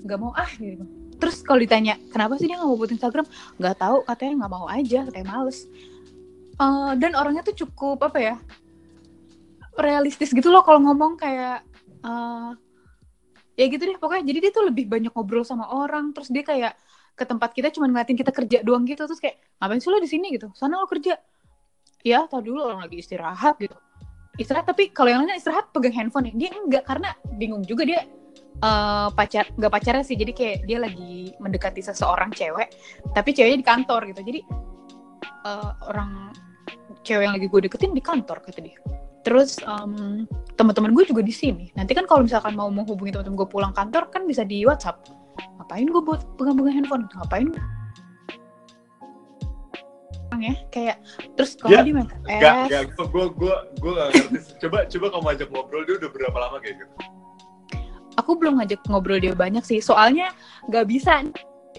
nggak 0.06 0.18
mau 0.18 0.30
ah 0.34 0.50
gitu 0.50 0.86
terus 1.18 1.42
kalau 1.42 1.58
ditanya 1.58 1.98
kenapa 2.14 2.38
sih 2.38 2.46
dia 2.46 2.58
nggak 2.58 2.70
mau 2.70 2.78
buat 2.78 2.94
Instagram 2.94 3.26
nggak 3.58 3.76
tahu 3.78 3.98
katanya 4.06 4.34
nggak 4.46 4.54
mau 4.54 4.66
aja 4.68 5.00
katanya 5.08 5.28
males 5.32 5.66
Eh, 6.58 6.92
dan 6.98 7.14
orangnya 7.14 7.46
tuh 7.46 7.54
cukup 7.54 8.02
apa 8.02 8.18
ya 8.18 8.36
realistis 9.78 10.34
gitu 10.34 10.50
loh 10.50 10.66
kalau 10.66 10.82
ngomong 10.82 11.14
kayak 11.14 11.62
eh, 12.02 12.50
ya 13.58 13.66
gitu 13.66 13.84
deh 13.90 13.98
pokoknya 13.98 14.24
jadi 14.30 14.40
dia 14.48 14.52
tuh 14.54 14.70
lebih 14.70 14.86
banyak 14.86 15.12
ngobrol 15.12 15.42
sama 15.42 15.66
orang 15.74 16.14
terus 16.14 16.30
dia 16.30 16.46
kayak 16.46 16.78
ke 17.18 17.26
tempat 17.26 17.50
kita 17.58 17.74
cuma 17.74 17.90
ngeliatin 17.90 18.14
kita 18.14 18.30
kerja 18.30 18.62
doang 18.62 18.86
gitu 18.86 19.10
terus 19.10 19.18
kayak 19.18 19.42
ngapain 19.58 19.82
sih 19.82 19.90
lo 19.90 19.98
di 19.98 20.06
sini? 20.06 20.30
gitu. 20.38 20.54
Sana 20.54 20.78
lo 20.78 20.86
kerja. 20.86 21.18
Ya 22.06 22.30
tau 22.30 22.46
dulu 22.46 22.62
orang 22.62 22.86
lagi 22.86 23.02
istirahat 23.02 23.58
gitu. 23.58 23.74
Istirahat 24.38 24.70
tapi 24.70 24.94
kalau 24.94 25.10
yang 25.10 25.26
lainnya 25.26 25.42
istirahat 25.42 25.74
pegang 25.74 25.98
handphone 25.98 26.30
ya. 26.30 26.34
Dia 26.38 26.50
enggak 26.54 26.86
karena 26.86 27.18
bingung 27.42 27.66
juga 27.66 27.90
dia 27.90 28.06
eh, 28.62 29.08
pacar 29.18 29.50
nggak 29.58 29.72
pacarnya 29.74 30.06
sih. 30.06 30.14
Jadi 30.14 30.32
kayak 30.38 30.58
dia 30.70 30.78
lagi 30.78 31.34
mendekati 31.42 31.82
seseorang 31.82 32.30
cewek 32.38 32.70
tapi 33.18 33.34
ceweknya 33.34 33.58
di 33.58 33.66
kantor 33.66 34.02
gitu. 34.14 34.22
Jadi 34.22 34.40
eh, 35.50 35.72
orang 35.90 36.30
cewek 37.02 37.24
yang 37.26 37.34
lagi 37.34 37.50
gue 37.50 37.62
deketin 37.66 37.98
di 37.98 38.04
kantor 38.06 38.46
kata 38.46 38.62
dia 38.62 38.78
terus 39.28 39.60
um, 39.68 40.24
teman-teman 40.56 40.96
gue 40.96 41.04
juga 41.04 41.20
di 41.20 41.36
sini. 41.36 41.68
Nanti 41.76 41.92
kan 41.92 42.08
kalau 42.08 42.24
misalkan 42.24 42.56
mau 42.56 42.72
menghubungi 42.72 43.12
teman-teman 43.12 43.44
gue 43.44 43.50
pulang 43.52 43.74
kantor 43.76 44.08
kan 44.08 44.24
bisa 44.24 44.48
di 44.48 44.64
WhatsApp. 44.64 45.04
Ngapain 45.60 45.84
gue 45.84 46.00
buat 46.00 46.24
pegang-pegang 46.40 46.80
handphone? 46.80 47.04
Ngapain? 47.12 47.52
Ya 50.38 50.54
kayak 50.70 51.02
terus 51.34 51.58
kalau 51.58 51.74
Ya, 51.74 51.82
dia 51.82 51.98
main 51.98 52.06
Gak, 52.30 52.70
PS 52.70 52.70
gak, 52.70 52.84
gue, 52.94 53.06
gue, 53.10 53.26
gue, 53.42 53.56
gue 53.82 53.92
gak 53.92 54.08
ngerti. 54.14 54.38
Coba, 54.62 54.78
coba 54.86 55.06
kamu 55.12 55.28
ajak 55.34 55.48
ngobrol 55.50 55.82
dia 55.84 55.96
udah 55.98 56.10
berapa 56.14 56.38
lama 56.38 56.58
kayak 56.64 56.76
gitu? 56.80 56.94
aku 58.18 58.32
belum 58.34 58.58
ngajak 58.60 58.82
ngobrol 58.90 59.22
dia 59.22 59.34
banyak 59.38 59.62
sih. 59.62 59.80
Soalnya 59.82 60.34
nggak 60.68 60.86
bisa 60.90 61.22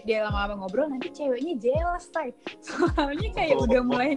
dia 0.06 0.22
lama-lama 0.26 0.64
ngobrol 0.64 0.86
nanti 0.86 1.10
ceweknya 1.10 1.58
jealous 1.58 2.06
tay 2.14 2.30
soalnya 2.66 3.28
kayak 3.34 3.58
Oh. 3.58 3.66
udah 3.66 3.82
mulai 3.82 4.10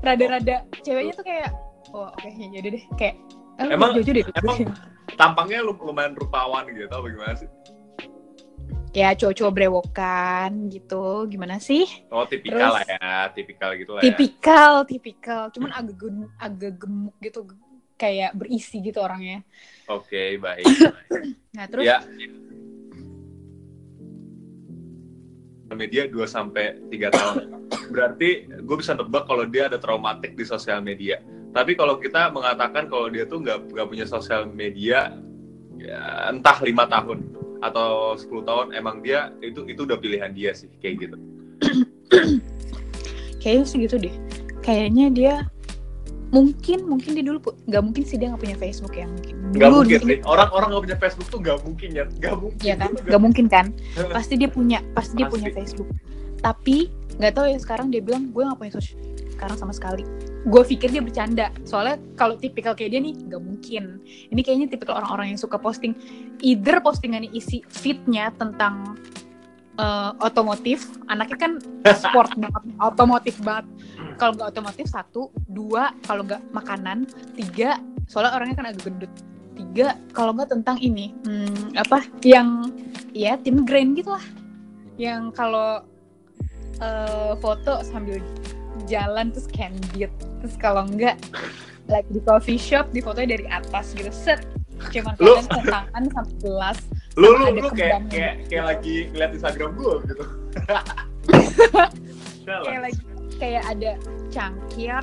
rada-rada 0.00 0.62
ceweknya 0.86 1.12
tuh 1.18 1.26
kayak 1.26 1.50
oh 1.94 2.10
oke 2.10 2.26
ya 2.28 2.58
udah 2.58 2.72
deh 2.74 2.84
kayak 2.94 3.14
eh, 3.56 3.70
Emang- 3.70 3.94
jauh 3.94 4.10
deh 4.10 4.26
emang- 4.34 4.74
Tampangnya 5.14 5.62
lu- 5.62 5.78
lumayan 5.78 6.12
rupawan 6.12 6.66
gitu, 6.66 6.84
atau 6.84 7.00
bagaimana 7.00 7.36
sih? 7.36 7.46
ya 8.90 9.10
cowok-cowok 9.10 9.52
brewokan 9.52 10.70
gitu 10.70 11.26
gimana 11.26 11.58
sih 11.58 11.82
Oh, 12.08 12.22
tipikal 12.24 12.70
Terus- 12.70 12.74
lah 12.76 12.84
ya, 12.86 13.10
tipikal 13.30 13.70
gitu 13.74 13.90
lah 13.90 14.00
ya. 14.00 14.06
tipikal 14.06 14.72
tipikal 14.84 15.42
cuman 15.50 15.70
agak 15.72 15.96
gen- 15.98 16.30
agak 16.36 16.72
gemuk 16.78 17.14
gitu 17.18 17.42
kayak 17.94 18.34
berisi 18.34 18.78
gitu 18.80 18.98
orangnya 18.98 19.42
Oke, 19.86 20.34
baik. 20.36 20.62
nah 21.54 21.66
terus 21.66 21.84
Ya. 21.84 21.98
Media 25.68 26.06
2 26.06 26.22
sampai 26.24 26.78
3 26.86 27.10
tahun. 27.10 27.36
Berarti 27.92 28.28
gue 28.46 28.76
bisa 28.78 28.94
nebak 28.94 29.26
kalau 29.26 29.42
dia 29.44 29.66
ada 29.66 29.76
traumatik 29.76 30.32
di 30.32 30.44
sosial 30.44 30.78
media. 30.78 31.18
Tapi 31.54 31.78
kalau 31.78 31.96
kita 31.96 32.34
mengatakan 32.34 32.90
kalau 32.90 33.06
dia 33.06 33.24
tuh 33.24 33.38
nggak 33.38 33.70
nggak 33.70 33.86
punya 33.86 34.04
sosial 34.04 34.50
media, 34.50 35.14
ya 35.78 36.28
entah 36.28 36.58
lima 36.60 36.84
tahun 36.90 37.22
atau 37.62 38.12
10 38.18 38.44
tahun, 38.44 38.66
emang 38.74 39.00
dia 39.00 39.30
itu 39.38 39.62
itu 39.64 39.86
udah 39.86 39.96
pilihan 39.96 40.34
dia 40.34 40.50
sih 40.52 40.66
kayak 40.82 41.08
gitu. 41.08 41.16
kayaknya 43.40 43.64
sih 43.68 43.78
gitu 43.84 44.00
deh 44.00 44.14
kayaknya 44.64 45.06
dia 45.12 45.34
mungkin 46.32 46.88
mungkin 46.88 47.12
dia 47.14 47.22
dulu 47.22 47.38
nggak 47.68 47.82
mungkin 47.84 48.02
sih 48.02 48.16
dia 48.16 48.32
nggak 48.32 48.42
punya 48.42 48.56
Facebook 48.56 48.94
ya 48.96 49.06
mungkin 49.06 49.34
Nggak 49.54 49.70
mungkin. 49.70 49.98
Orang-orang 50.26 50.68
nggak 50.74 50.82
punya 50.90 50.98
Facebook 50.98 51.28
tuh 51.30 51.38
nggak 51.38 51.58
mungkin 51.62 51.88
ya, 51.94 52.04
nggak 52.10 52.34
mungkin. 52.34 52.58
Iya 52.58 52.74
kan? 52.74 52.90
Itu 52.90 53.06
Gak 53.06 53.22
mungkin 53.22 53.46
kan? 53.46 53.66
nggak- 53.94 54.10
Pasti 54.10 54.34
dia 54.34 54.50
punya, 54.50 54.78
pasti 54.98 55.12
dia 55.14 55.30
Pasti. 55.30 55.34
punya 55.38 55.50
Facebook. 55.54 55.88
Tapi 56.42 56.76
nggak 57.22 57.32
tahu 57.38 57.46
ya 57.46 57.58
sekarang 57.62 57.86
dia 57.94 58.02
bilang 58.02 58.34
gue 58.34 58.42
nggak 58.42 58.58
punya 58.58 58.72
sosial 58.74 58.98
sekarang 59.30 59.54
sama 59.54 59.70
sekali. 59.70 60.02
Gue 60.44 60.62
pikir 60.64 60.92
dia 60.92 61.00
bercanda. 61.00 61.48
Soalnya 61.64 61.96
kalau 62.14 62.36
tipikal 62.36 62.76
kayak 62.76 62.92
dia 62.92 63.00
nih 63.00 63.14
nggak 63.16 63.42
mungkin. 63.42 64.00
Ini 64.04 64.40
kayaknya 64.44 64.66
tipikal 64.68 65.00
orang-orang 65.00 65.34
yang 65.34 65.40
suka 65.40 65.56
posting. 65.56 65.96
Either 66.44 66.84
postingannya 66.84 67.32
isi 67.32 67.64
feednya 67.66 68.28
tentang 68.36 69.00
eh, 69.80 70.12
otomotif. 70.20 70.92
Anaknya 71.08 71.38
kan 71.40 71.52
sport 71.96 72.36
banget, 72.42 72.62
otomotif 72.76 73.34
banget. 73.40 73.66
Kalau 74.20 74.36
nggak 74.36 74.48
otomotif 74.52 74.86
satu, 74.86 75.32
dua 75.48 75.96
kalau 76.04 76.22
nggak 76.22 76.40
makanan, 76.52 77.08
tiga 77.34 77.80
soalnya 78.04 78.36
orangnya 78.36 78.56
kan 78.60 78.66
agak 78.68 78.84
gendut. 78.84 79.12
Tiga 79.54 79.96
kalau 80.10 80.34
nggak 80.34 80.50
tentang 80.50 80.82
ini 80.82 81.14
hmm, 81.24 81.78
apa 81.78 82.02
yang 82.26 82.74
ya 83.14 83.38
tim 83.38 83.62
grand 83.62 83.94
gitu 83.94 84.10
lah 84.10 84.24
yang 84.98 85.30
kalau 85.30 85.82
eh, 86.82 87.32
foto 87.38 87.82
sambil 87.86 88.18
jalan 88.84 89.30
terus 89.30 89.48
candid 89.48 90.10
terus 90.38 90.54
kalau 90.56 90.84
enggak 90.84 91.16
like 91.86 92.06
di 92.08 92.20
coffee 92.20 92.56
shop 92.56 92.88
di 92.90 92.98
fotonya 92.98 93.34
dari 93.34 93.46
atas 93.46 93.92
gitu 93.92 94.10
set 94.10 94.40
cuman 94.90 95.14
Lu- 95.16 95.38
kalian 95.38 95.64
tangan 95.64 96.04
sampai 96.10 96.36
gelas 96.40 96.78
lu 97.14 97.28
lu 97.30 97.46
lu 97.54 97.68
kayak 97.70 98.00
kayak 98.08 98.32
gitu. 98.36 98.48
kayak 98.50 98.64
lagi 98.66 98.94
ngeliat 99.08 99.30
Instagram 99.32 99.70
gue 99.74 99.94
gitu. 100.04 100.24
Kayak 102.44 102.80
lagi 102.82 103.00
kayak 103.34 103.64
ada 103.66 103.90
cangkir 104.28 105.00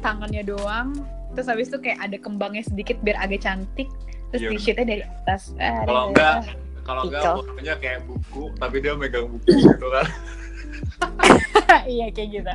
tangannya 0.00 0.42
doang 0.42 0.96
terus 1.32 1.46
habis 1.46 1.68
itu 1.68 1.78
kayak 1.78 2.00
ada 2.00 2.16
kembangnya 2.16 2.62
sedikit 2.62 2.96
biar 3.00 3.18
agak 3.18 3.42
cantik 3.42 3.90
terus 4.30 4.40
Iya. 4.40 4.50
t-shirtnya 4.50 4.86
dari 4.88 5.02
atas 5.04 5.52
Ah, 5.56 5.82
Kalau 5.84 6.02
enggak, 6.08 6.36
kalau 6.82 7.02
enggak 7.04 7.20
Pikal. 7.20 7.34
fotonya 7.38 7.74
kayak 7.76 8.00
buku, 8.04 8.42
tapi 8.56 8.76
dia 8.78 8.92
megang 8.94 9.26
buku 9.28 9.50
gitu 9.52 9.86
kan. 9.88 10.06
iya 11.94 12.06
kayak 12.10 12.28
gitu. 12.30 12.54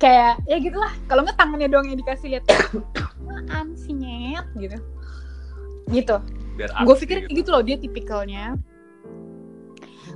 Kayak 0.00 0.42
ya 0.50 0.56
gitulah. 0.58 0.92
Kalau 1.06 1.22
nggak 1.22 1.38
tangannya 1.38 1.68
doang 1.70 1.86
yang 1.86 1.98
dikasih 1.98 2.38
lihat 2.38 2.44
apaan 2.52 3.74
sih 3.78 3.94
nyet? 3.94 4.46
Gitu. 4.58 4.78
Gitu. 5.90 6.16
Gue 6.58 6.96
pikir 6.98 7.16
gitu. 7.22 7.26
kayak 7.28 7.38
gitu 7.44 7.48
loh 7.52 7.62
dia 7.62 7.76
tipikalnya. 7.78 8.56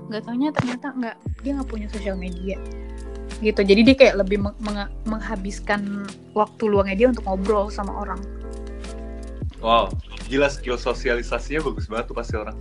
Nggak 0.07 0.23
taunya 0.23 0.49
ternyata 0.55 0.87
nggak 0.95 1.17
dia 1.43 1.51
nggak 1.57 1.69
punya 1.71 1.87
sosial 1.91 2.17
media. 2.19 2.59
Gitu. 3.43 3.61
Jadi 3.61 3.81
dia 3.85 3.97
kayak 3.99 4.15
lebih 4.25 4.39
meng- 4.41 4.59
meng- 4.63 4.95
menghabiskan 5.05 6.07
waktu 6.33 6.63
luangnya 6.67 6.97
dia 6.97 7.09
untuk 7.11 7.25
ngobrol 7.27 7.69
sama 7.69 7.93
orang. 7.93 8.21
Wow, 9.61 9.89
gila 10.29 10.53
skill 10.53 10.77
sosialisasinya 10.77 11.65
bagus 11.65 11.89
banget 11.89 12.13
tuh 12.13 12.17
pasti 12.17 12.37
orang. 12.37 12.57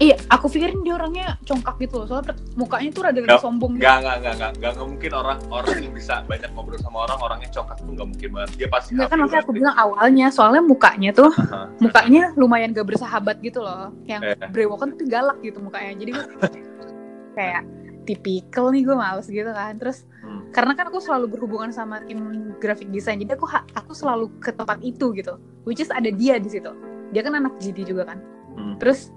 Iya 0.00 0.16
aku 0.26 0.48
pikirin 0.48 0.80
dia 0.80 0.96
orangnya 0.96 1.36
congkak 1.44 1.76
gitu 1.78 2.00
loh 2.00 2.06
soalnya 2.08 2.32
mukanya 2.56 2.88
tuh 2.90 3.02
rada-rada 3.04 3.36
sombong 3.36 3.76
gitu. 3.76 3.84
Enggak, 3.84 3.96
enggak, 4.00 4.16
enggak, 4.16 4.32
enggak, 4.32 4.50
enggak 4.56 4.86
mungkin 4.88 5.10
orang 5.12 5.38
orang 5.52 5.76
yang 5.76 5.92
bisa 5.92 6.14
banyak 6.24 6.50
ngobrol 6.50 6.80
sama 6.80 6.98
orang, 7.04 7.18
orangnya 7.20 7.48
congkak 7.52 7.76
tuh 7.76 7.92
enggak 7.92 8.08
mungkin 8.08 8.28
banget. 8.32 8.50
Dia 8.56 8.68
pasti 8.72 8.90
Enggak 8.96 9.08
kan 9.12 9.16
maksudnya 9.20 9.42
aku 9.44 9.52
bilang 9.52 9.74
awalnya 9.76 10.26
soalnya 10.32 10.62
mukanya 10.64 11.10
tuh 11.12 11.30
mukanya 11.78 12.22
lumayan 12.34 12.72
gak 12.72 12.88
bersahabat 12.88 13.36
gitu 13.44 13.60
loh 13.60 13.92
yang 14.08 14.24
Eh. 14.24 14.36
brewokan 14.48 14.96
tuh 14.96 15.04
galak 15.04 15.36
gitu 15.44 15.60
mukanya 15.60 15.92
jadi 15.94 16.10
gue 16.16 16.24
kayak 17.36 17.62
tipikal 18.04 18.72
nih 18.72 18.82
gue 18.82 18.96
males 18.96 19.28
gitu 19.28 19.52
kan 19.52 19.76
terus 19.76 20.08
Hmm. 20.20 20.52
karena 20.52 20.76
kan 20.76 20.92
aku 20.92 21.00
selalu 21.00 21.32
berhubungan 21.32 21.72
sama 21.72 22.04
tim 22.04 22.52
graphic 22.60 22.92
design 22.92 23.18
jadi 23.18 23.34
aku 23.34 23.48
aku 23.72 23.92
selalu 23.96 24.28
ke 24.38 24.52
tempat 24.52 24.78
itu 24.80 25.10
gitu 25.16 25.40
which 25.64 25.80
is 25.80 25.88
ada 25.88 26.12
dia 26.12 26.36
di 26.36 26.46
situ 26.46 26.68
dia 27.10 27.24
kan 27.24 27.34
anak 27.34 27.56
GD 27.56 27.88
juga 27.88 28.04
kan 28.04 28.20
Hmm. 28.50 28.76
terus 28.76 29.08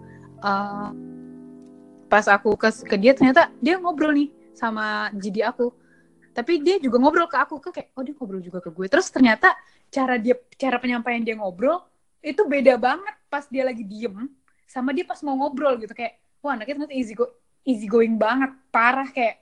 eh, 0.44 0.90
pas 2.12 2.26
aku 2.30 2.54
ke 2.54 2.70
ke 2.86 2.96
dia 3.00 3.18
ternyata 3.18 3.50
dia 3.58 3.80
ngobrol 3.80 4.14
nih 4.14 4.30
sama 4.54 5.10
GD 5.18 5.42
aku. 5.48 5.74
Tapi 6.34 6.62
dia 6.66 6.82
juga 6.82 6.98
ngobrol 6.98 7.30
ke 7.30 7.38
aku 7.38 7.62
ke 7.62 7.70
kayak 7.70 7.90
oh 7.94 8.04
dia 8.06 8.14
ngobrol 8.18 8.42
juga 8.42 8.60
ke 8.62 8.70
gue. 8.70 8.86
Terus 8.90 9.10
ternyata 9.10 9.54
cara 9.90 10.18
dia 10.18 10.38
cara 10.58 10.78
penyampaian 10.78 11.22
dia 11.22 11.38
ngobrol 11.38 11.82
itu 12.24 12.42
beda 12.46 12.78
banget 12.80 13.16
pas 13.30 13.46
dia 13.50 13.68
lagi 13.68 13.84
diem 13.84 14.30
sama 14.66 14.94
dia 14.94 15.06
pas 15.06 15.22
mau 15.26 15.38
ngobrol 15.38 15.78
gitu. 15.82 15.94
Kayak 15.94 16.22
wah 16.42 16.58
anaknya 16.58 16.82
ternyata 16.82 16.96
easy 16.98 17.14
go 17.14 17.30
easy 17.66 17.86
going 17.86 18.18
banget 18.18 18.54
parah. 18.70 19.10
Kayak 19.10 19.42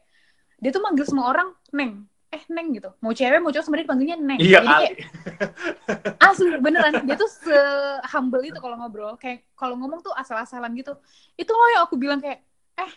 dia 0.61 0.69
tuh 0.69 0.83
manggil 0.83 1.07
semua 1.07 1.31
orang 1.31 1.49
neng 1.73 2.10
eh 2.31 2.43
neng 2.47 2.71
gitu. 2.71 2.89
Mau 3.03 3.11
cewek 3.11 3.39
mau 3.43 3.51
cowok 3.51 3.65
sama 3.67 3.75
dia 3.75 3.83
dipanggilnya 3.83 4.17
neng. 4.17 4.39
Iya 4.39 4.59
Jadi 4.63 4.71
kayak, 4.71 4.93
asli 6.23 6.47
beneran. 6.63 7.03
Dia 7.03 7.15
tuh 7.19 7.27
se 7.27 7.57
humble 8.15 8.43
itu 8.47 8.55
kalau 8.57 8.79
ngobrol. 8.79 9.19
Kayak 9.19 9.51
kalau 9.51 9.75
ngomong 9.75 9.99
tuh 9.99 10.15
asal-asalan 10.15 10.71
gitu. 10.79 10.95
Itu 11.35 11.51
loh 11.51 11.67
yang 11.75 11.83
aku 11.83 11.99
bilang 11.99 12.23
kayak 12.23 12.39
eh 12.79 12.91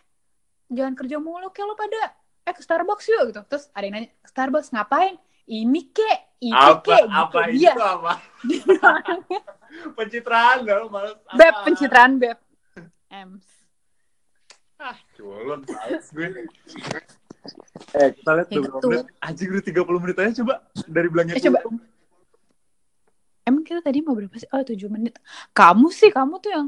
jangan 0.71 0.95
kerja 0.95 1.19
mulu 1.19 1.51
kayak 1.51 1.67
lo 1.67 1.75
pada 1.75 2.15
eh 2.47 2.55
ke 2.55 2.63
Starbucks 2.63 3.11
yuk 3.11 3.35
gitu. 3.35 3.41
Terus 3.51 3.67
ada 3.75 3.83
yang 3.83 3.95
nanya 3.99 4.11
"Ke 4.23 4.29
Starbucks 4.31 4.71
ngapain? 4.71 5.19
Ini 5.45 5.81
kek 5.93 6.19
itu 6.41 6.55
Apa 6.57 6.81
kek 6.81 7.03
apa 7.11 7.39
gitu. 7.51 7.59
Dia- 7.59 7.75
itu 7.75 7.83
apa? 7.85 8.13
Pencitraan 9.99 10.57
lu 10.63 10.87
males. 10.87 11.19
beb 11.35 11.51
Apa? 11.51 11.65
pencitraan 11.67 12.13
beb. 12.23 12.39
Ems. 13.11 13.47
Ah, 14.79 14.95
culun 15.19 15.67
gue. 15.67 16.35
Eh, 17.95 18.09
kita 18.17 18.31
lihat 18.35 18.49
gitu. 18.49 18.89
menit. 18.89 19.07
Anjing 19.21 19.49
udah 19.53 19.65
30 19.65 20.01
menit 20.03 20.17
aja 20.17 20.33
coba 20.41 20.55
dari 20.89 21.09
bilangnya 21.13 21.35
Eh, 21.37 21.45
coba. 21.45 21.59
Emang 23.45 23.61
kita 23.61 23.85
tadi 23.85 24.01
mau 24.01 24.17
berapa 24.17 24.33
sih? 24.41 24.49
Oh, 24.49 24.65
7 24.65 24.89
menit. 24.89 25.21
Kamu 25.53 25.93
sih, 25.93 26.09
kamu 26.09 26.41
tuh 26.41 26.51
yang 26.51 26.67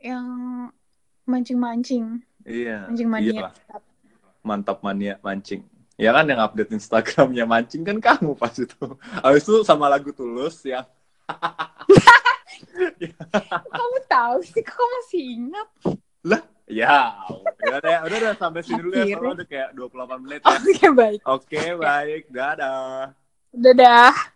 yang 0.00 0.26
mancing-mancing, 1.28 2.24
Iya. 2.46 2.88
mancing 2.88 3.08
mania. 3.10 3.32
Iyalah. 3.32 3.52
Mantap 4.40 4.78
mania 4.80 5.20
mancing. 5.20 5.60
Ya 5.96 6.12
kan 6.12 6.28
yang 6.28 6.40
update 6.40 6.72
Instagramnya 6.72 7.44
mancing 7.48 7.84
kan 7.84 7.96
kamu 8.00 8.36
pas 8.36 8.52
itu. 8.56 8.76
Habis 9.20 9.44
itu 9.44 9.60
sama 9.64 9.88
lagu 9.88 10.12
Tulus 10.12 10.60
yang 10.64 10.84
Kamu 13.76 13.96
tahu 14.08 14.36
sih, 14.44 14.62
kok 14.64 14.72
kamu 14.76 14.88
masih 15.00 15.22
ingat? 15.36 15.68
Ya 16.66 17.14
udah 17.62 17.78
deh, 17.82 17.98
udah 18.10 18.16
udah 18.20 18.34
sampai 18.38 18.60
sini 18.62 18.82
dulu 18.82 18.94
ya 18.94 19.04
soalnya 19.14 19.34
udah 19.42 19.46
kayak 19.46 19.68
28 19.74 20.22
menit 20.26 20.40
ya. 20.42 20.50
Oke, 20.58 20.86
baik. 20.92 21.20
Oke, 21.24 21.62
baik. 21.78 22.22
Dadah. 22.30 23.14
Dadah. 23.54 24.35